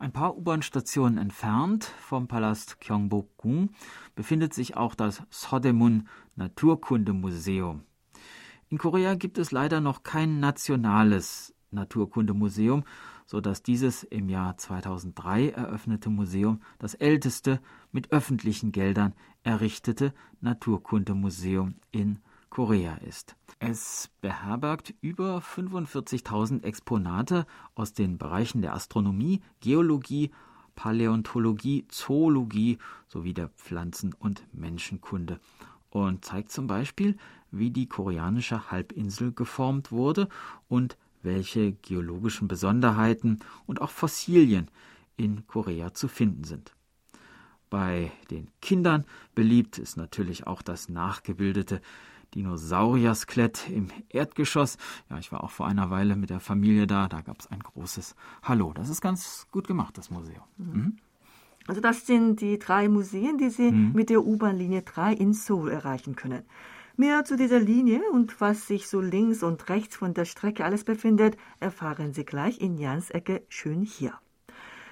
Ein 0.00 0.10
paar 0.10 0.36
U-Bahn-Stationen 0.36 1.16
entfernt 1.16 1.84
vom 2.00 2.26
Palast 2.26 2.80
Gyeongbokgung 2.80 3.70
befindet 4.16 4.52
sich 4.52 4.76
auch 4.76 4.96
das 4.96 5.22
Sodemun 5.30 6.08
Naturkundemuseum. 6.34 7.84
In 8.68 8.78
Korea 8.78 9.14
gibt 9.14 9.38
es 9.38 9.52
leider 9.52 9.80
noch 9.80 10.02
kein 10.02 10.40
nationales 10.40 11.54
Naturkundemuseum, 11.70 12.84
so 13.26 13.40
dass 13.40 13.62
dieses 13.62 14.02
im 14.04 14.28
Jahr 14.28 14.56
2003 14.56 15.50
eröffnete 15.50 16.10
Museum 16.10 16.60
das 16.78 16.94
älteste 16.94 17.60
mit 17.92 18.12
öffentlichen 18.12 18.72
Geldern 18.72 19.14
errichtete 19.42 20.14
Naturkundemuseum 20.40 21.74
in 21.90 22.18
Korea 22.50 22.94
ist. 22.96 23.36
Es 23.58 24.10
beherbergt 24.20 24.94
über 25.00 25.38
45.000 25.38 26.64
Exponate 26.64 27.46
aus 27.74 27.92
den 27.92 28.18
Bereichen 28.18 28.62
der 28.62 28.74
Astronomie, 28.74 29.42
Geologie, 29.60 30.30
Paläontologie, 30.74 31.86
Zoologie 31.88 32.78
sowie 33.08 33.34
der 33.34 33.48
Pflanzen- 33.48 34.14
und 34.14 34.46
Menschenkunde 34.52 35.40
und 35.90 36.24
zeigt 36.24 36.52
zum 36.52 36.66
Beispiel, 36.66 37.16
wie 37.50 37.70
die 37.70 37.88
koreanische 37.88 38.70
Halbinsel 38.70 39.32
geformt 39.32 39.90
wurde 39.90 40.28
und 40.68 40.96
welche 41.28 41.72
geologischen 41.72 42.48
Besonderheiten 42.48 43.38
und 43.66 43.80
auch 43.80 43.90
Fossilien 43.90 44.68
in 45.16 45.46
Korea 45.46 45.92
zu 45.92 46.08
finden 46.08 46.44
sind. 46.44 46.72
Bei 47.70 48.10
den 48.30 48.48
Kindern 48.62 49.04
beliebt 49.34 49.78
ist 49.78 49.96
natürlich 49.96 50.46
auch 50.46 50.62
das 50.62 50.88
nachgebildete 50.88 51.82
Dinosaurierskelett 52.34 53.68
im 53.68 53.88
Erdgeschoss. 54.08 54.78
Ja, 55.10 55.18
ich 55.18 55.30
war 55.32 55.44
auch 55.44 55.50
vor 55.50 55.66
einer 55.66 55.90
Weile 55.90 56.16
mit 56.16 56.30
der 56.30 56.40
Familie 56.40 56.86
da, 56.86 57.08
da 57.08 57.20
gab 57.20 57.40
es 57.40 57.46
ein 57.46 57.60
großes 57.60 58.14
Hallo. 58.42 58.72
Das 58.74 58.88
ist 58.88 59.00
ganz 59.00 59.46
gut 59.50 59.66
gemacht, 59.66 59.98
das 59.98 60.10
Museum. 60.10 60.44
Mhm. 60.56 60.96
Also 61.66 61.82
das 61.82 62.06
sind 62.06 62.40
die 62.40 62.58
drei 62.58 62.88
Museen, 62.88 63.36
die 63.36 63.50
Sie 63.50 63.70
mhm. 63.70 63.92
mit 63.92 64.08
der 64.08 64.24
U-Bahn-Linie 64.24 64.82
3 64.82 65.12
in 65.12 65.34
Seoul 65.34 65.70
erreichen 65.70 66.16
können. 66.16 66.44
Mehr 67.00 67.24
zu 67.24 67.36
dieser 67.36 67.60
Linie 67.60 68.02
und 68.10 68.40
was 68.40 68.66
sich 68.66 68.88
so 68.88 69.00
links 69.00 69.44
und 69.44 69.68
rechts 69.68 69.94
von 69.94 70.14
der 70.14 70.24
Strecke 70.24 70.64
alles 70.64 70.82
befindet, 70.82 71.36
erfahren 71.60 72.12
Sie 72.12 72.24
gleich 72.24 72.60
in 72.60 72.76
Jans 72.76 73.10
Ecke 73.10 73.44
schön 73.48 73.82
hier. 73.82 74.14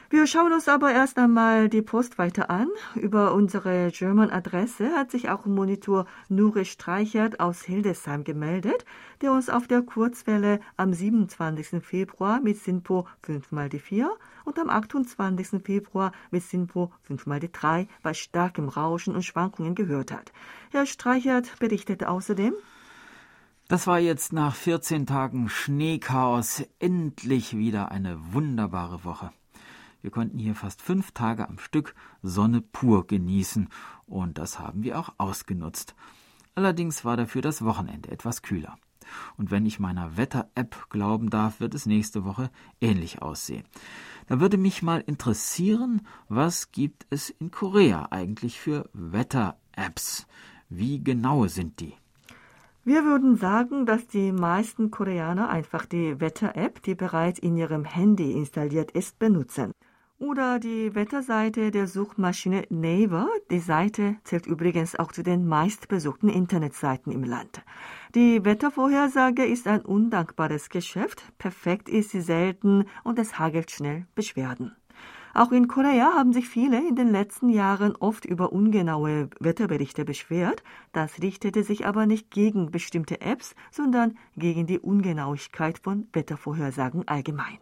Wir 0.09 0.29
schauen 0.29 0.53
uns 0.53 0.69
aber 0.69 0.93
erst 0.93 1.19
einmal 1.19 1.69
die 1.69 1.83
Post 1.83 2.17
weiter 2.17 2.49
an. 2.49 2.69
Über 2.95 3.35
unsere 3.35 3.91
German-Adresse 3.91 4.91
hat 4.91 5.11
sich 5.11 5.31
auch 5.31 5.47
Monitor 5.47 6.07
Nure 6.29 6.65
Streichert 6.65 7.41
aus 7.41 7.63
Hildesheim 7.63 8.23
gemeldet, 8.23 8.85
der 9.21 9.33
uns 9.33 9.51
auf 9.51 9.67
der 9.67 9.83
Kurzwelle 9.83 10.61
am 10.77 10.93
27. 10.93 11.85
Februar 11.85 12.41
mit 12.41 12.59
Sinpo 12.59 13.09
5 13.25 13.51
mal 13.51 13.69
die 13.69 13.81
4 13.81 14.17
und 14.47 14.59
am 14.59 14.71
28. 14.71 15.63
Februar 15.63 16.13
mit 16.31 16.43
Sinpo 16.43 16.93
5 17.03 17.27
mal 17.27 17.41
die 17.41 17.53
3 17.53 17.89
bei 18.03 18.15
starkem 18.15 18.69
Rauschen 18.69 19.15
und 19.15 19.25
Schwankungen 19.25 19.75
gehört 19.75 20.13
hat. 20.13 20.33
Herr 20.71 20.87
Streichert 20.87 21.59
berichtete 21.59 22.09
außerdem, 22.09 22.55
das 23.69 23.89
war 23.89 23.99
jetzt 23.99 24.33
nach 24.33 24.55
14 24.55 25.07
Tagen 25.07 25.49
Schneechaos 25.49 26.63
endlich 26.79 27.57
wieder 27.57 27.91
eine 27.91 28.33
wunderbare 28.33 29.03
Woche. 29.03 29.33
Wir 30.03 30.13
konnten 30.13 30.39
hier 30.39 30.55
fast 30.55 30.83
fünf 30.83 31.11
Tage 31.11 31.49
am 31.49 31.59
Stück 31.59 31.97
Sonne 32.23 32.61
pur 32.61 33.09
genießen 33.09 33.69
und 34.07 34.39
das 34.39 34.61
haben 34.61 34.85
wir 34.85 35.01
auch 35.01 35.15
ausgenutzt. 35.19 35.97
Allerdings 36.55 37.05
war 37.05 37.17
dafür 37.17 37.43
das 37.43 37.65
Wochenende 37.65 38.13
etwas 38.13 38.43
kühler. 38.43 38.79
Und 39.37 39.51
wenn 39.51 39.67
ich 39.67 39.81
meiner 39.81 40.17
Wetter-App 40.17 40.89
glauben 40.91 41.31
darf, 41.31 41.61
wird 41.61 41.75
es 41.75 41.87
nächste 41.87 42.25
Woche 42.25 42.51
ähnlich 42.81 43.23
aussehen. 43.23 43.65
Da 44.27 44.41
würde 44.41 44.59
mich 44.59 44.83
mal 44.83 45.03
interessieren, 45.07 46.07
was 46.29 46.73
gibt 46.73 47.07
es 47.11 47.31
in 47.31 47.51
Korea 47.51 48.09
eigentlich 48.11 48.61
für 48.61 48.89
Wetter-Apps? 48.93 50.27
Wie 50.69 51.03
genau 51.03 51.47
sind 51.47 51.81
die? 51.81 51.95
Wir 52.85 53.05
würden 53.05 53.37
sagen, 53.37 53.85
dass 53.85 54.07
die 54.07 54.31
meisten 54.31 54.93
Koreaner 54.93 55.49
einfach 55.49 55.87
die 55.87 56.21
Wetter-App, 56.21 56.83
die 56.83 56.95
bereits 56.95 57.41
in 57.41 57.57
ihrem 57.57 57.85
Handy 57.85 58.33
installiert 58.33 58.93
ist, 58.93 59.19
benutzen. 59.19 59.73
Oder 60.19 60.59
die 60.59 60.95
Wetterseite 60.95 61.71
der 61.71 61.87
Suchmaschine 61.87 62.65
Naver. 62.71 63.29
Die 63.51 63.59
Seite 63.59 64.17
zählt 64.25 64.47
übrigens 64.47 64.99
auch 64.99 65.13
zu 65.13 65.23
den 65.23 65.47
meistbesuchten 65.47 66.31
Internetseiten 66.31 67.13
im 67.13 67.23
Land. 67.23 67.63
Die 68.15 68.43
Wettervorhersage 68.43 69.45
ist 69.45 69.69
ein 69.69 69.83
undankbares 69.83 70.71
Geschäft. 70.71 71.23
Perfekt 71.37 71.91
ist 71.91 72.11
sie 72.11 72.23
selten 72.23 72.87
und 73.05 73.19
es 73.19 73.39
hagelt 73.39 73.71
schnell 73.71 74.07
Beschwerden. 74.15 74.75
Auch 75.35 75.53
in 75.53 75.69
Korea 75.69 76.15
haben 76.15 76.33
sich 76.33 76.49
viele 76.49 76.79
in 76.79 76.97
den 76.97 77.13
letzten 77.13 77.51
Jahren 77.51 77.95
oft 77.95 78.25
über 78.25 78.55
ungenaue 78.55 79.29
Wetterberichte 79.39 80.07
beschwert. 80.07 80.63
Das 80.93 81.21
richtete 81.21 81.63
sich 81.63 81.85
aber 81.85 82.07
nicht 82.07 82.31
gegen 82.31 82.71
bestimmte 82.71 83.21
Apps, 83.21 83.55
sondern 83.71 84.17
gegen 84.35 84.67
die 84.67 84.79
Ungenauigkeit 84.79 85.79
von 85.79 86.09
Wettervorhersagen 86.15 87.07
allgemein. 87.07 87.59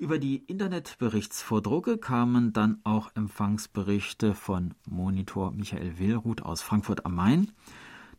Über 0.00 0.18
die 0.18 0.36
Internetberichtsvordrucke 0.46 1.98
kamen 1.98 2.54
dann 2.54 2.80
auch 2.84 3.10
Empfangsberichte 3.14 4.34
von 4.34 4.72
Monitor 4.88 5.52
Michael 5.52 5.98
Willruth 5.98 6.40
aus 6.40 6.62
Frankfurt 6.62 7.04
am 7.04 7.16
Main, 7.16 7.52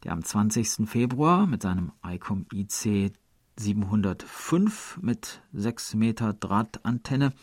der 0.04 0.12
am 0.12 0.24
20. 0.24 0.88
Februar 0.88 1.48
mit 1.48 1.64
seinem 1.64 1.92
ICOM 2.06 2.46
IC 2.54 3.14
705 3.58 5.00
mit 5.02 5.42
6 5.54 5.96
Meter 5.96 6.34
Drahtantenne 6.34 7.34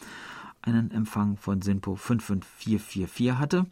einen 0.62 0.92
Empfang 0.92 1.36
von 1.36 1.60
SINPO 1.60 1.96
55444 1.96 3.32
hatte 3.32 3.66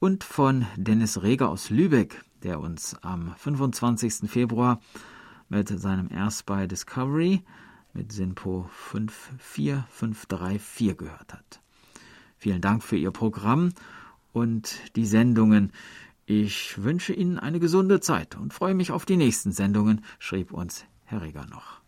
und 0.00 0.22
von 0.22 0.66
Dennis 0.76 1.22
Reger 1.22 1.48
aus 1.48 1.70
Lübeck, 1.70 2.22
der 2.42 2.60
uns 2.60 2.94
am 3.02 3.34
25. 3.38 4.30
Februar 4.30 4.82
mit 5.48 5.70
seinem 5.70 6.10
Airspy 6.10 6.68
Discovery 6.68 7.42
mit 7.92 8.12
SINPO 8.12 8.68
54534 8.72 10.96
gehört 10.96 11.32
hat. 11.32 11.60
Vielen 12.36 12.60
Dank 12.60 12.82
für 12.82 12.96
Ihr 12.96 13.10
Programm 13.10 13.72
und 14.32 14.78
die 14.96 15.06
Sendungen. 15.06 15.72
Ich 16.26 16.82
wünsche 16.82 17.12
Ihnen 17.12 17.38
eine 17.38 17.58
gesunde 17.58 18.00
Zeit 18.00 18.36
und 18.36 18.52
freue 18.52 18.74
mich 18.74 18.92
auf 18.92 19.06
die 19.06 19.16
nächsten 19.16 19.52
Sendungen, 19.52 20.04
schrieb 20.18 20.52
uns 20.52 20.84
Herr 21.04 21.22
Reger 21.22 21.46
noch. 21.46 21.80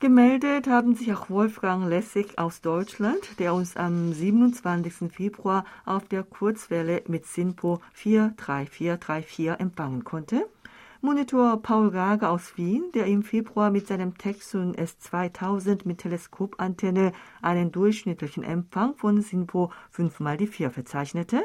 Gemeldet 0.00 0.66
haben 0.66 0.94
sich 0.94 1.14
auch 1.14 1.30
Wolfgang 1.30 1.88
Lessig 1.88 2.36
aus 2.36 2.60
Deutschland, 2.60 3.38
der 3.38 3.54
uns 3.54 3.76
am 3.76 4.12
27. 4.12 5.10
Februar 5.10 5.64
auf 5.86 6.08
der 6.08 6.24
Kurzwelle 6.24 7.02
mit 7.06 7.26
SINPO 7.26 7.80
43434 7.94 9.60
empfangen 9.60 10.04
konnte. 10.04 10.46
Monitor 11.04 11.60
Paul 11.60 11.90
Gager 11.90 12.30
aus 12.30 12.56
Wien, 12.56 12.90
der 12.94 13.04
im 13.04 13.22
Februar 13.22 13.70
mit 13.70 13.86
seinem 13.86 14.16
Texun 14.16 14.74
S2000 14.74 15.80
mit 15.84 15.98
Teleskopantenne 15.98 17.12
einen 17.42 17.70
durchschnittlichen 17.70 18.42
Empfang 18.42 18.94
von 18.94 19.20
SINPO 19.20 19.70
5x4 19.94 20.70
verzeichnete. 20.70 21.44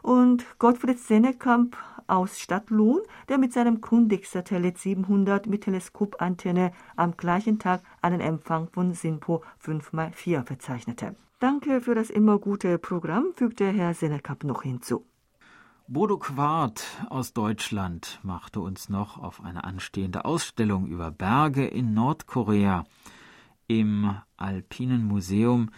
Und 0.00 0.46
Gottfried 0.58 0.98
Sennekamp 0.98 1.76
aus 2.06 2.38
Stadtlohn, 2.40 3.02
der 3.28 3.36
mit 3.36 3.52
seinem 3.52 3.82
Kundig 3.82 4.26
Satellit 4.26 4.78
700 4.78 5.48
mit 5.48 5.64
Teleskopantenne 5.64 6.72
am 6.96 7.14
gleichen 7.18 7.58
Tag 7.58 7.82
einen 8.00 8.22
Empfang 8.22 8.68
von 8.72 8.94
SINPO 8.94 9.42
5x4 9.62 10.46
verzeichnete. 10.46 11.14
Danke 11.40 11.82
für 11.82 11.94
das 11.94 12.08
immer 12.08 12.38
gute 12.38 12.78
Programm, 12.78 13.34
fügte 13.34 13.66
Herr 13.70 13.92
Sennekamp 13.92 14.44
noch 14.44 14.62
hinzu. 14.62 15.04
Bodo 15.86 16.16
Quart 16.16 16.82
aus 17.10 17.34
Deutschland 17.34 18.18
machte 18.22 18.60
uns 18.60 18.88
noch 18.88 19.18
auf 19.18 19.44
eine 19.44 19.64
anstehende 19.64 20.24
Ausstellung 20.24 20.86
über 20.86 21.10
Berge 21.10 21.66
in 21.66 21.92
Nordkorea 21.92 22.84
im 23.66 24.16
Alpinen 24.38 25.04
Museum 25.04 25.68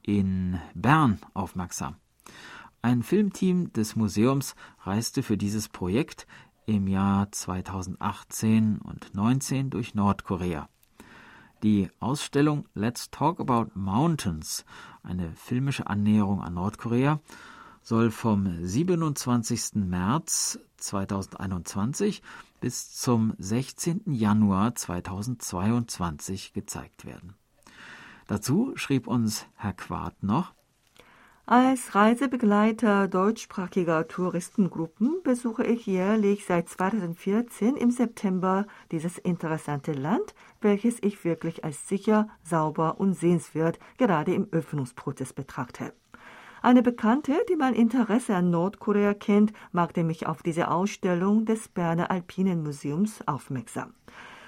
in 0.00 0.58
Bern 0.74 1.20
aufmerksam. 1.34 1.96
Ein 2.80 3.02
Filmteam 3.02 3.70
des 3.74 3.96
Museums 3.96 4.54
reiste 4.80 5.22
für 5.22 5.36
dieses 5.36 5.68
Projekt 5.68 6.26
im 6.64 6.88
Jahr 6.88 7.30
2018 7.30 8.78
und 8.78 9.14
19 9.14 9.68
durch 9.68 9.94
Nordkorea. 9.94 10.70
Die 11.62 11.90
Ausstellung 12.00 12.66
Let's 12.72 13.10
Talk 13.10 13.38
About 13.38 13.72
Mountains, 13.74 14.64
eine 15.02 15.34
filmische 15.34 15.86
Annäherung 15.86 16.40
an 16.40 16.54
Nordkorea, 16.54 17.20
soll 17.82 18.10
vom 18.10 18.64
27. 18.64 19.74
März 19.86 20.58
2021 20.76 22.22
bis 22.60 22.92
zum 22.92 23.34
16. 23.38 24.02
Januar 24.06 24.74
2022 24.74 26.52
gezeigt 26.52 27.04
werden. 27.04 27.34
Dazu 28.26 28.72
schrieb 28.76 29.06
uns 29.06 29.46
Herr 29.56 29.72
Quart 29.72 30.22
noch, 30.22 30.52
als 31.50 31.96
Reisebegleiter 31.96 33.08
deutschsprachiger 33.08 34.06
Touristengruppen 34.06 35.20
besuche 35.24 35.64
ich 35.64 35.84
jährlich 35.84 36.46
seit 36.46 36.68
2014 36.68 37.74
im 37.74 37.90
September 37.90 38.68
dieses 38.92 39.18
interessante 39.18 39.92
Land, 39.92 40.36
welches 40.60 41.02
ich 41.02 41.24
wirklich 41.24 41.64
als 41.64 41.88
sicher, 41.88 42.28
sauber 42.44 43.00
und 43.00 43.14
sehenswert 43.14 43.80
gerade 43.98 44.32
im 44.32 44.46
Öffnungsprozess 44.52 45.32
betrachte. 45.32 45.92
Eine 46.62 46.82
Bekannte, 46.82 47.32
die 47.48 47.56
mein 47.56 47.72
Interesse 47.72 48.34
an 48.34 48.50
Nordkorea 48.50 49.14
kennt, 49.14 49.54
machte 49.72 50.04
mich 50.04 50.26
auf 50.26 50.42
diese 50.42 50.70
Ausstellung 50.70 51.46
des 51.46 51.68
Berner 51.68 52.10
Alpinen 52.10 52.62
Museums 52.62 53.26
aufmerksam. 53.26 53.94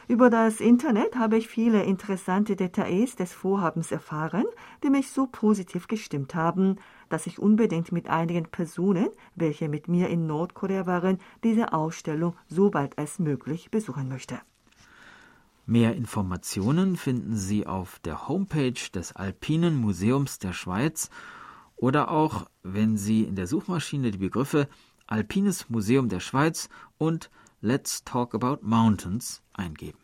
Über 0.09 0.29
das 0.29 0.61
Internet 0.61 1.17
habe 1.17 1.39
ich 1.39 1.49
viele 1.49 1.85
interessante 1.85 2.55
Details 2.55 3.17
des 3.17 3.33
Vorhabens 3.33 3.93
erfahren, 3.93 4.45
die 4.83 4.91
mich 4.91 5.09
so 5.09 5.27
positiv 5.27 5.89
gestimmt 5.89 6.35
haben, 6.35 6.77
dass 7.09 7.27
ich 7.27 7.39
unbedingt 7.39 7.93
mit 7.93 8.11
einigen 8.11 8.45
Personen, 8.45 9.09
welche 9.35 9.71
mit 9.71 9.89
mir 9.89 10.11
in 10.11 10.27
Nordkorea 10.27 10.85
waren, 10.85 11.19
diese 11.45 11.73
Ausstellung 11.73 12.35
so 12.47 12.69
bald 12.69 12.99
als 12.99 13.21
möglich 13.21 13.71
besuchen 13.71 14.11
möchte. 14.11 14.39
Mehr 15.65 15.95
Informationen 15.95 16.97
finden 16.97 17.37
Sie 17.37 17.67
auf 17.67 17.99
der 18.01 18.29
Homepage 18.29 18.91
des 18.93 19.17
Alpinen 19.17 19.77
Museums 19.77 20.39
der 20.39 20.53
Schweiz 20.53 21.09
oder 21.83 22.13
auch, 22.13 22.47
wenn 22.63 22.97
Sie 22.97 23.25
in 23.25 23.35
der 23.35 23.49
Suchmaschine 23.49 24.13
die 24.13 24.19
Begriffe 24.19 24.69
Alpines 25.09 25.69
Museum 25.69 26.09
der 26.09 26.21
Schweiz 26.21 26.69
und 26.97 27.29
Let's 27.61 28.05
Talk 28.05 28.37
About 28.37 28.59
Mountains 28.63 29.43
eingeben. 29.53 29.99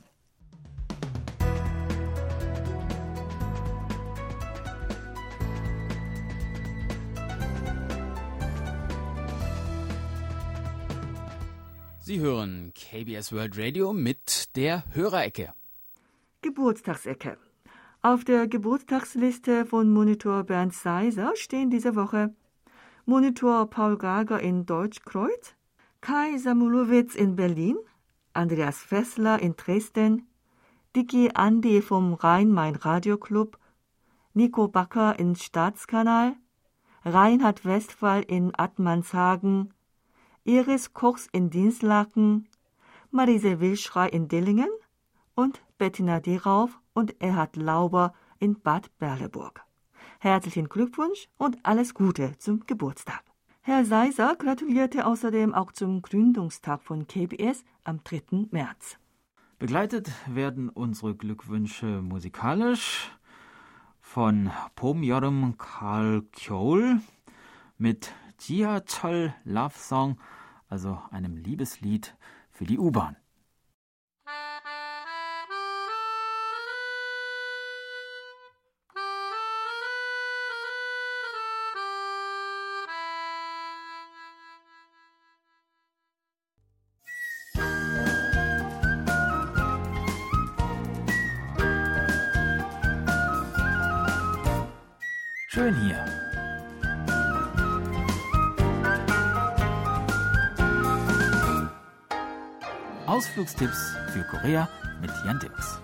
Sie 12.01 12.19
hören 12.19 12.73
KBS 12.75 13.33
World 13.33 13.57
Radio 13.57 13.93
mit 13.93 14.57
der 14.57 14.83
Hörerecke. 14.95 15.53
Geburtstagsecke. 16.43 17.39
Auf 18.01 18.23
der 18.23 18.47
Geburtstagsliste 18.47 19.67
von 19.67 19.93
Monitor 19.93 20.45
Bernd 20.45 20.73
Seiser 20.73 21.33
stehen 21.35 21.69
diese 21.69 21.97
Woche. 21.97 22.33
Monitor 23.07 23.69
Paul 23.69 23.99
Gager 23.99 24.39
in 24.39 24.67
Deutschkreuz, 24.67 25.57
Kai 26.01 26.39
Samulowitz 26.39 27.17
in 27.17 27.35
Berlin, 27.35 27.77
Andreas 28.35 28.79
Fessler 28.79 29.43
in 29.43 29.57
Dresden, 29.57 30.29
Dicky 30.95 31.31
Andi 31.35 31.83
vom 31.83 32.15
Rhein-Main-Radio-Club, 32.15 33.59
Nico 34.33 34.69
Backer 34.69 35.19
in 35.19 35.35
Staatskanal, 35.35 36.37
Reinhard 37.05 37.65
Westphal 37.65 38.23
in 38.23 38.53
Attmannshagen, 38.57 39.75
Iris 40.45 40.93
Kochs 40.93 41.27
in 41.33 41.51
Dienstlaken, 41.51 42.49
Marise 43.11 43.59
Wilschrei 43.59 44.09
in 44.09 44.29
Dillingen 44.29 44.71
und 45.35 45.61
Bettina 45.79 46.21
Derauf 46.21 46.79
und 46.99 47.23
Erhard 47.23 47.55
Lauber 47.55 48.13
in 48.41 48.61
Bad 48.61 48.91
Berleburg. 48.99 49.65
Herzlichen 50.19 50.69
Glückwunsch 50.69 51.29
und 51.37 51.57
alles 51.63 51.95
Gute 51.95 52.37
zum 52.39 52.67
Geburtstag. 52.67 53.23
Herr 53.61 53.85
Seiser 53.85 54.35
gratulierte 54.37 55.07
außerdem 55.07 55.55
auch 55.55 55.71
zum 55.71 56.03
Gründungstag 56.03 56.83
von 56.83 57.07
KBS 57.07 57.65
am 57.85 58.03
3. 58.03 58.49
März. 58.51 58.99
Begleitet 59.61 60.11
werden 60.27 60.69
unsere 60.71 61.15
Glückwünsche 61.15 62.03
musikalisch 62.03 63.13
von 64.01 64.51
Pom 64.75 65.05
Yorum 65.05 65.57
Karl 65.57 66.23
Kjol 66.33 67.01
mit 67.77 68.13
Jia 68.41 68.81
Chol 68.81 69.33
Love 69.45 69.79
Song, 69.79 70.19
also 70.69 70.99
einem 71.13 71.37
Liebeslied 71.37 72.17
für 72.51 72.65
die 72.65 72.79
U-Bahn. 72.81 73.15
Schön 95.51 95.75
hier. 95.81 96.05
Ausflugstipps 103.07 103.97
für 104.13 104.25
Korea 104.25 104.69
mit 105.01 105.11
Jan 105.25 105.39
Dirks. 105.39 105.81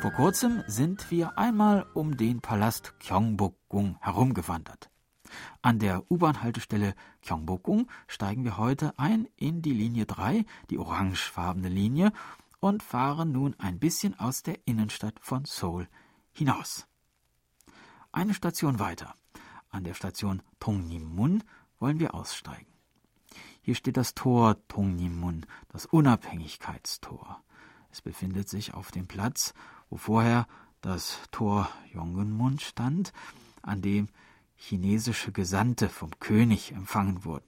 Vor 0.00 0.12
kurzem 0.12 0.62
sind 0.68 1.10
wir 1.10 1.36
einmal 1.36 1.86
um 1.92 2.16
den 2.16 2.40
Palast 2.40 2.94
Gyeongbokgung 3.00 3.96
herumgewandert. 4.00 4.90
An 5.62 5.80
der 5.80 6.08
U-Bahn-Haltestelle 6.08 6.94
Gyeongbokgung 7.22 7.88
steigen 8.06 8.44
wir 8.44 8.58
heute 8.58 8.96
ein 8.96 9.26
in 9.34 9.60
die 9.60 9.74
Linie 9.74 10.06
3, 10.06 10.44
die 10.70 10.78
orangefarbene 10.78 11.68
Linie, 11.68 12.12
und 12.60 12.82
fahren 12.82 13.32
nun 13.32 13.54
ein 13.58 13.78
bisschen 13.78 14.18
aus 14.18 14.42
der 14.42 14.58
Innenstadt 14.66 15.18
von 15.20 15.44
Seoul 15.44 15.88
hinaus. 16.32 16.86
Eine 18.12 18.34
Station 18.34 18.78
weiter, 18.78 19.14
an 19.70 19.84
der 19.84 19.94
Station 19.94 20.42
Tongnimun, 20.58 21.42
wollen 21.78 22.00
wir 22.00 22.14
aussteigen. 22.14 22.72
Hier 23.60 23.74
steht 23.74 23.96
das 23.96 24.14
Tor 24.14 24.56
Tongnimun, 24.68 25.44
das 25.68 25.86
Unabhängigkeitstor. 25.86 27.42
Es 27.90 28.00
befindet 28.00 28.48
sich 28.48 28.74
auf 28.74 28.90
dem 28.90 29.06
Platz, 29.06 29.54
wo 29.90 29.96
vorher 29.96 30.46
das 30.80 31.18
Tor 31.32 31.68
Yongunmun 31.92 32.58
stand, 32.58 33.12
an 33.62 33.82
dem 33.82 34.08
chinesische 34.54 35.32
Gesandte 35.32 35.88
vom 35.88 36.10
König 36.20 36.72
empfangen 36.72 37.24
wurden. 37.24 37.46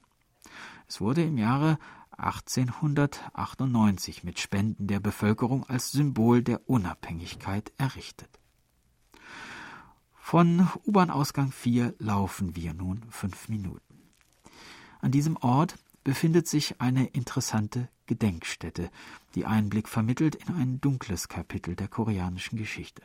Es 0.86 1.00
wurde 1.00 1.22
im 1.22 1.38
Jahre 1.38 1.78
1898 2.18 4.24
mit 4.24 4.38
Spenden 4.38 4.86
der 4.86 5.00
Bevölkerung 5.00 5.64
als 5.68 5.92
Symbol 5.92 6.42
der 6.42 6.68
Unabhängigkeit 6.68 7.72
errichtet. 7.78 8.28
Von 10.14 10.68
U-Bahn-Ausgang 10.84 11.52
4 11.52 11.94
laufen 11.98 12.54
wir 12.54 12.74
nun 12.74 13.02
fünf 13.08 13.48
Minuten. 13.48 14.02
An 15.00 15.10
diesem 15.10 15.36
Ort 15.36 15.78
befindet 16.04 16.48
sich 16.48 16.80
eine 16.80 17.06
interessante 17.06 17.88
Gedenkstätte, 18.06 18.90
die 19.34 19.46
Einblick 19.46 19.88
vermittelt 19.88 20.34
in 20.34 20.54
ein 20.54 20.80
dunkles 20.80 21.28
Kapitel 21.28 21.76
der 21.76 21.88
koreanischen 21.88 22.58
Geschichte. 22.58 23.02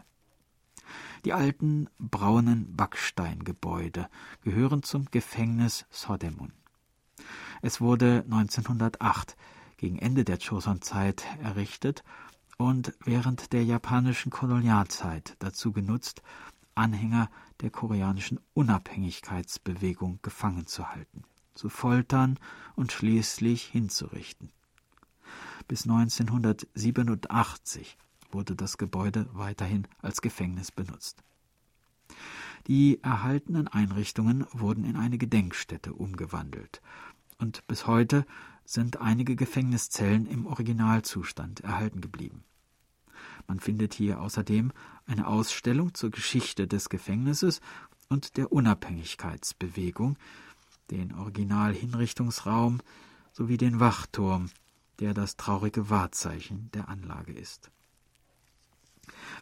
Die 1.26 1.34
alten 1.34 1.90
braunen 2.00 2.76
Backsteingebäude 2.76 4.10
gehören 4.42 4.84
zum 4.84 5.06
Gefängnis 5.12 5.86
Sodemun. 5.90 6.52
Es 7.62 7.82
wurde 7.82 8.24
1908 8.26 9.36
gegen 9.78 9.98
Ende 9.98 10.24
der 10.24 10.38
Joseon-Zeit 10.38 11.26
errichtet 11.42 12.04
und 12.58 12.94
während 13.04 13.54
der 13.54 13.64
japanischen 13.64 14.32
Kolonialzeit 14.32 15.36
dazu 15.40 15.72
genutzt, 15.72 16.22
Anhänger 16.76 17.30
der 17.62 17.70
koreanischen 17.70 18.40
Unabhängigkeitsbewegung 18.54 20.20
gefangen 20.22 20.66
zu 20.66 20.90
halten, 20.90 21.24
zu 21.54 21.70
foltern 21.70 22.40
und 22.76 22.92
schließlich 22.92 23.66
hinzurichten. 23.66 24.52
Bis 25.68 25.84
1987 25.84 27.98
wurde 28.32 28.56
das 28.56 28.78
Gebäude 28.78 29.30
weiterhin 29.34 29.88
als 30.02 30.22
Gefängnis 30.22 30.72
benutzt. 30.72 31.24
Die 32.68 33.04
erhaltenen 33.04 33.68
Einrichtungen 33.68 34.46
wurden 34.52 34.86
in 34.86 34.96
eine 34.96 35.18
Gedenkstätte 35.18 35.94
umgewandelt 35.94 36.82
und 37.38 37.68
bis 37.68 37.88
heute 37.88 38.26
sind 38.66 39.02
einige 39.02 39.36
Gefängniszellen 39.36 40.26
im 40.26 40.46
Originalzustand 40.46 41.60
erhalten 41.60 42.00
geblieben. 42.00 42.44
Man 43.48 43.60
findet 43.60 43.94
hier 43.94 44.22
außerdem 44.22 44.72
eine 45.06 45.28
Ausstellung 45.28 45.94
zur 45.94 46.12
Geschichte 46.12 46.68
des 46.68 46.88
Gefängnisses 46.88 47.60
und 48.08 48.38
der 48.38 48.52
Unabhängigkeitsbewegung, 48.52 50.18
den 50.92 51.14
Originalhinrichtungsraum 51.14 52.80
sowie 53.34 53.58
den 53.58 53.80
Wachturm, 53.80 54.50
der 55.00 55.14
das 55.14 55.36
traurige 55.36 55.90
Wahrzeichen 55.90 56.70
der 56.74 56.88
Anlage 56.88 57.34
ist. 57.34 57.72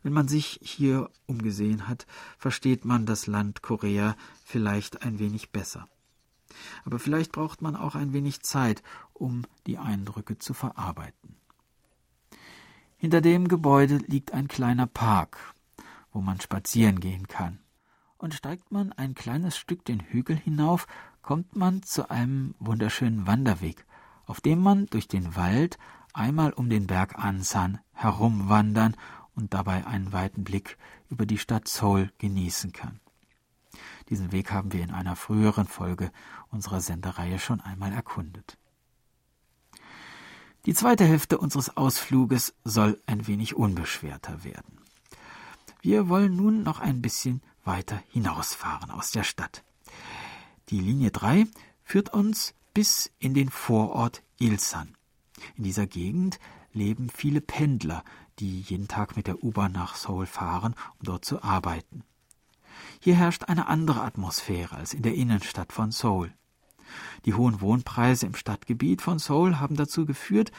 Wenn 0.03 0.13
man 0.13 0.27
sich 0.27 0.59
hier 0.61 1.09
umgesehen 1.27 1.87
hat, 1.87 2.07
versteht 2.37 2.85
man 2.85 3.05
das 3.05 3.27
Land 3.27 3.61
Korea 3.61 4.15
vielleicht 4.43 5.03
ein 5.03 5.19
wenig 5.19 5.51
besser. 5.51 5.87
Aber 6.83 6.99
vielleicht 6.99 7.31
braucht 7.31 7.61
man 7.61 7.75
auch 7.75 7.95
ein 7.95 8.13
wenig 8.13 8.41
Zeit, 8.41 8.83
um 9.13 9.43
die 9.67 9.77
Eindrücke 9.77 10.37
zu 10.37 10.53
verarbeiten. 10.53 11.37
Hinter 12.97 13.21
dem 13.21 13.47
Gebäude 13.47 13.97
liegt 13.97 14.33
ein 14.33 14.47
kleiner 14.47 14.87
Park, 14.87 15.37
wo 16.11 16.21
man 16.21 16.39
spazieren 16.39 16.99
gehen 16.99 17.27
kann. 17.27 17.59
Und 18.17 18.35
steigt 18.35 18.71
man 18.71 18.91
ein 18.93 19.15
kleines 19.15 19.57
Stück 19.57 19.85
den 19.85 19.99
Hügel 19.99 20.35
hinauf, 20.35 20.85
kommt 21.23 21.55
man 21.55 21.81
zu 21.81 22.11
einem 22.11 22.53
wunderschönen 22.59 23.25
Wanderweg, 23.25 23.85
auf 24.25 24.41
dem 24.41 24.61
man 24.61 24.85
durch 24.87 25.07
den 25.07 25.35
Wald 25.35 25.79
einmal 26.13 26.53
um 26.53 26.69
den 26.69 26.87
Berg 26.87 27.17
Ansan 27.17 27.79
herumwandern 27.93 28.95
und 29.41 29.53
dabei 29.55 29.85
einen 29.87 30.13
weiten 30.13 30.43
Blick 30.43 30.77
über 31.09 31.25
die 31.25 31.39
Stadt 31.39 31.67
Seoul 31.67 32.11
genießen 32.19 32.71
kann. 32.71 32.99
Diesen 34.09 34.31
Weg 34.31 34.51
haben 34.51 34.71
wir 34.71 34.83
in 34.83 34.91
einer 34.91 35.15
früheren 35.15 35.67
Folge 35.67 36.11
unserer 36.51 36.79
Sendereihe 36.79 37.39
schon 37.39 37.59
einmal 37.59 37.91
erkundet. 37.91 38.57
Die 40.67 40.75
zweite 40.75 41.05
Hälfte 41.05 41.39
unseres 41.39 41.75
Ausfluges 41.75 42.53
soll 42.63 43.01
ein 43.07 43.25
wenig 43.25 43.55
unbeschwerter 43.55 44.43
werden. 44.43 44.77
Wir 45.81 46.07
wollen 46.07 46.35
nun 46.35 46.61
noch 46.61 46.79
ein 46.79 47.01
bisschen 47.01 47.41
weiter 47.63 48.01
hinausfahren 48.09 48.91
aus 48.91 49.09
der 49.09 49.23
Stadt. 49.23 49.63
Die 50.69 50.79
Linie 50.79 51.09
3 51.09 51.47
führt 51.83 52.13
uns 52.13 52.53
bis 52.75 53.11
in 53.17 53.33
den 53.33 53.49
Vorort 53.49 54.21
Ilsan. 54.37 54.95
In 55.55 55.63
dieser 55.63 55.87
Gegend 55.87 56.39
leben 56.73 57.09
viele 57.09 57.41
Pendler, 57.41 58.03
die 58.39 58.61
jeden 58.61 58.87
Tag 58.87 59.15
mit 59.15 59.27
der 59.27 59.43
U-Bahn 59.43 59.71
nach 59.71 59.95
Seoul 59.95 60.25
fahren, 60.25 60.75
um 60.99 61.05
dort 61.05 61.25
zu 61.25 61.43
arbeiten. 61.43 62.03
Hier 62.99 63.15
herrscht 63.15 63.45
eine 63.45 63.67
andere 63.67 64.01
Atmosphäre 64.01 64.75
als 64.75 64.93
in 64.93 65.03
der 65.03 65.15
Innenstadt 65.15 65.73
von 65.73 65.91
Seoul. 65.91 66.33
Die 67.25 67.33
hohen 67.33 67.61
Wohnpreise 67.61 68.25
im 68.25 68.35
Stadtgebiet 68.35 69.01
von 69.01 69.19
Seoul 69.19 69.59
haben 69.59 69.75
dazu 69.75 70.05
geführt, 70.05 70.51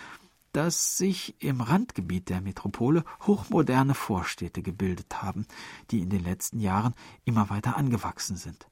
dass 0.52 0.98
sich 0.98 1.34
im 1.42 1.60
Randgebiet 1.60 2.28
der 2.28 2.40
Metropole 2.40 3.04
hochmoderne 3.22 3.94
Vorstädte 3.94 4.62
gebildet 4.62 5.22
haben, 5.22 5.46
die 5.90 6.00
in 6.00 6.10
den 6.10 6.22
letzten 6.22 6.60
Jahren 6.60 6.94
immer 7.24 7.48
weiter 7.48 7.76
angewachsen 7.76 8.36
sind. 8.36 8.66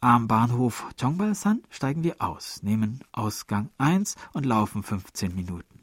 Am 0.00 0.28
Bahnhof 0.28 0.86
Chongbalsan 1.00 1.62
steigen 1.70 2.04
wir 2.04 2.16
aus, 2.20 2.62
nehmen 2.62 3.00
Ausgang 3.12 3.70
1 3.78 4.14
und 4.32 4.46
laufen 4.46 4.82
15 4.82 5.34
Minuten. 5.34 5.77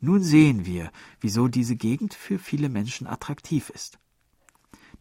Nun 0.00 0.22
sehen 0.22 0.66
wir, 0.66 0.90
wieso 1.20 1.48
diese 1.48 1.76
Gegend 1.76 2.14
für 2.14 2.38
viele 2.38 2.68
Menschen 2.68 3.06
attraktiv 3.06 3.70
ist. 3.70 3.98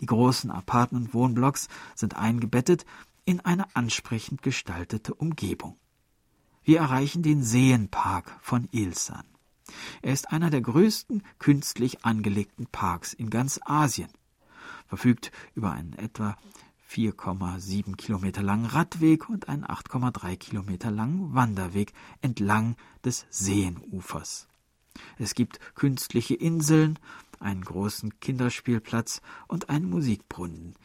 Die 0.01 0.05
großen 0.05 0.51
Apartment-Wohnblocks 0.51 1.67
sind 1.95 2.15
eingebettet 2.15 2.85
in 3.25 3.39
eine 3.39 3.75
ansprechend 3.75 4.41
gestaltete 4.41 5.13
Umgebung. 5.13 5.77
Wir 6.63 6.79
erreichen 6.79 7.23
den 7.23 7.43
Seenpark 7.43 8.37
von 8.41 8.67
Ilsan. 8.71 9.25
Er 10.01 10.13
ist 10.13 10.31
einer 10.31 10.49
der 10.49 10.61
größten 10.61 11.23
künstlich 11.39 12.05
angelegten 12.05 12.67
Parks 12.67 13.13
in 13.13 13.29
ganz 13.29 13.59
Asien, 13.65 14.09
verfügt 14.87 15.31
über 15.55 15.71
einen 15.71 15.93
etwa 15.93 16.37
4,7 16.89 17.95
Kilometer 17.95 18.43
langen 18.43 18.65
Radweg 18.65 19.27
und 19.27 19.49
einen 19.49 19.65
8,3 19.65 20.37
Kilometer 20.37 20.91
langen 20.91 21.33
Wanderweg 21.33 21.93
entlang 22.21 22.75
des 23.03 23.25
Seenufers. 23.29 24.47
Es 25.17 25.35
gibt 25.35 25.59
künstliche 25.75 26.35
Inseln, 26.35 26.99
einen 27.39 27.63
großen 27.63 28.19
Kinderspielplatz 28.19 29.21
und 29.47 29.69
einen 29.69 29.89
Musikbrunnen. 29.89 30.75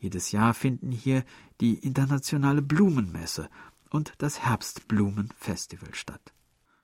Jedes 0.00 0.32
Jahr 0.32 0.54
finden 0.54 0.92
hier 0.92 1.24
die 1.60 1.74
internationale 1.74 2.62
Blumenmesse 2.62 3.48
und 3.90 4.12
das 4.18 4.40
Herbstblumenfestival 4.40 5.94
statt. 5.94 6.32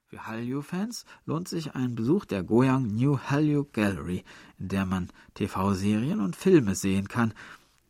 Für 0.06 0.26
Hallyu-Fans 0.26 1.04
lohnt 1.26 1.48
sich 1.48 1.74
ein 1.74 1.94
Besuch 1.94 2.24
der 2.24 2.42
Goyang 2.42 2.86
New 2.94 3.18
Hallyu 3.18 3.64
Gallery, 3.72 4.24
in 4.58 4.68
der 4.68 4.86
man 4.86 5.10
TV-Serien 5.34 6.20
und 6.20 6.36
Filme 6.36 6.74
sehen 6.74 7.08
kann, 7.08 7.34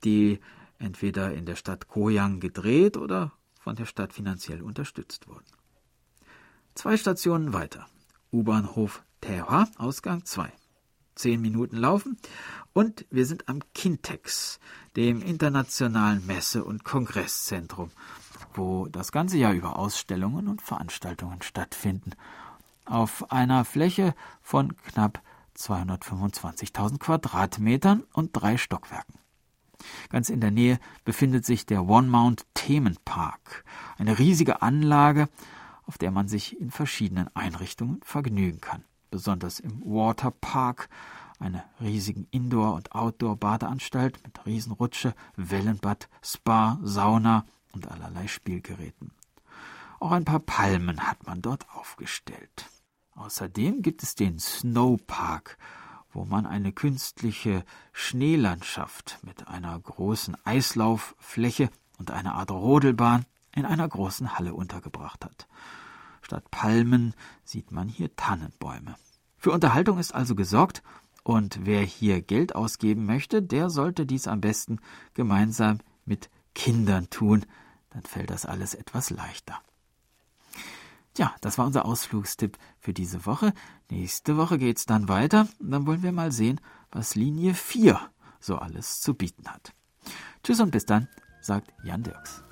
die 0.05 0.41
entweder 0.79 1.35
in 1.35 1.47
der 1.47 1.57
Stadt 1.57 1.89
Goyang 1.89 2.41
gedreht 2.41 2.97
oder 2.97 3.33
von 3.59 3.77
der 3.77 3.87
Stadt 3.87 4.13
finanziell 4.13 4.63
unterstützt 4.63 5.29
wurden. 5.29 5.45
Zwei 6.75 6.97
Stationen 6.97 7.53
weiter. 7.53 7.87
U-Bahnhof 8.35 9.05
Terra, 9.21 9.69
Ausgang 9.79 10.25
2. 10.25 10.53
Zehn 11.15 11.41
Minuten 11.41 11.77
laufen 11.77 12.19
und 12.73 13.07
wir 13.09 13.27
sind 13.27 13.49
am 13.49 13.61
Kintex, 13.75 14.59
dem 14.97 15.23
internationalen 15.23 16.27
Messe- 16.27 16.65
und 16.65 16.83
Kongresszentrum, 16.83 17.93
wo 18.53 18.89
das 18.89 19.13
ganze 19.13 19.39
Jahr 19.39 19.53
über 19.53 19.79
Ausstellungen 19.79 20.49
und 20.49 20.63
Veranstaltungen 20.63 21.43
stattfinden, 21.43 22.11
auf 22.85 23.31
einer 23.31 23.65
Fläche 23.65 24.17
von 24.43 24.77
knapp 24.79 25.23
225.000 25.57 26.99
Quadratmetern 26.99 28.03
und 28.15 28.31
drei 28.33 28.57
Stockwerken. 28.57 29.15
Ganz 30.09 30.29
in 30.29 30.41
der 30.41 30.51
Nähe 30.51 30.81
befindet 31.05 31.47
sich 31.47 31.67
der 31.67 31.87
One 31.87 32.09
Mount 32.09 32.47
Themenpark, 32.55 33.65
eine 33.97 34.19
riesige 34.19 34.61
Anlage, 34.61 35.29
auf 35.87 35.99
der 35.99 36.11
man 36.11 36.29
sich 36.29 36.61
in 36.61 36.71
verschiedenen 36.71 37.35
Einrichtungen 37.35 38.01
vergnügen 38.03 38.61
kann. 38.61 38.85
Besonders 39.11 39.61
im 39.61 39.81
Waterpark, 39.83 40.89
einer 41.39 41.65
riesigen 41.81 42.27
Indoor- 42.31 42.75
und 42.75 42.93
Outdoor-Badeanstalt 42.93 44.23
mit 44.25 44.47
Riesenrutsche, 44.47 45.15
Wellenbad, 45.37 46.09
Spa, 46.23 46.79
Sauna 46.83 47.45
und 47.73 47.91
allerlei 47.91 48.27
Spielgeräten. 48.27 49.13
Auch 50.01 50.13
ein 50.13 50.25
paar 50.25 50.41
Palmen 50.41 51.07
hat 51.07 51.27
man 51.27 51.43
dort 51.43 51.69
aufgestellt. 51.71 52.71
Außerdem 53.15 53.83
gibt 53.83 54.03
es 54.03 54.15
den 54.15 54.39
Snowpark, 54.39 55.57
wo 56.13 56.25
man 56.25 56.47
eine 56.47 56.73
künstliche 56.73 57.65
Schneelandschaft 57.93 59.19
mit 59.23 59.49
einer 59.49 59.79
großen 59.79 60.37
Eislauffläche 60.45 61.71
und 61.99 62.11
einer 62.11 62.35
Art 62.35 62.51
Rodelbahn 62.51 63.25
in 63.55 63.65
einer 63.65 63.89
großen 63.89 64.37
Halle 64.39 64.55
untergebracht 64.55 65.25
hat. 65.25 65.47
Statt 66.23 66.51
Palmen 66.51 67.15
sieht 67.45 67.71
man 67.71 67.89
hier 67.89 68.15
Tannenbäume. 68.17 68.97
Für 69.37 69.53
Unterhaltung 69.53 69.99
ist 69.99 70.15
also 70.15 70.35
gesorgt, 70.35 70.83
und 71.23 71.65
wer 71.65 71.81
hier 71.81 72.21
Geld 72.21 72.55
ausgeben 72.55 73.07
möchte, 73.07 73.43
der 73.43 73.71
sollte 73.71 74.05
dies 74.05 74.29
am 74.29 74.43
besten 74.43 74.79
gemeinsam 75.15 75.79
mit 76.05 76.29
Kindern 76.55 77.09
tun, 77.09 77.47
dann 77.91 78.03
fällt 78.03 78.31
das 78.31 78.45
alles 78.45 78.75
etwas 78.75 79.11
leichter. 79.11 79.59
Tja, 81.15 81.35
das 81.41 81.59
war 81.59 81.67
unser 81.67 81.85
Ausflugstipp 81.85 82.59
für 82.79 82.93
diese 82.93 83.25
Woche. 83.25 83.55
Nächste 83.89 84.37
Woche 84.37 84.59
geht's 84.59 84.85
dann 84.85 85.09
weiter. 85.09 85.49
Dann 85.61 85.87
wollen 85.87 86.03
wir 86.03 86.13
mal 86.13 86.33
sehen, 86.33 86.61
was 86.91 87.15
Linie 87.15 87.55
4 87.55 88.01
so 88.41 88.57
alles 88.57 89.01
zu 89.01 89.15
bieten 89.15 89.49
hat. 89.49 89.73
Tschüss 90.43 90.61
und 90.61 90.73
bis 90.73 90.85
dann, 90.85 91.09
sagt 91.41 91.73
Jan 91.85 92.03
Dirks. 92.03 92.43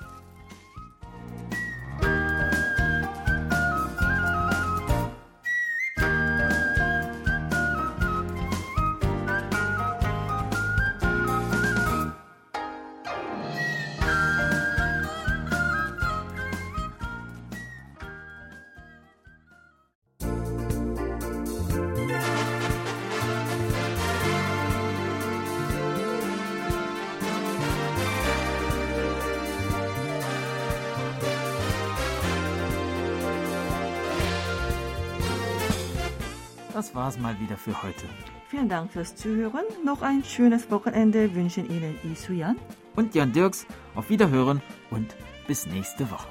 Das 36.93 36.97
war's 36.97 37.19
mal 37.19 37.41
wieder 37.41 37.57
für 37.57 37.83
heute. 37.83 38.05
Vielen 38.49 38.69
Dank 38.69 38.93
fürs 38.93 39.17
Zuhören. 39.17 39.65
Noch 39.83 40.03
ein 40.03 40.23
schönes 40.25 40.71
Wochenende 40.71 41.35
wünschen 41.35 41.71
Ihnen 41.71 41.99
Isuyan 42.05 42.57
und 42.97 43.15
Jan 43.15 43.33
Dirks. 43.33 43.67
Auf 43.95 44.11
Wiederhören 44.11 44.61
und 44.91 45.17
bis 45.47 45.65
nächste 45.65 46.11
Woche. 46.11 46.29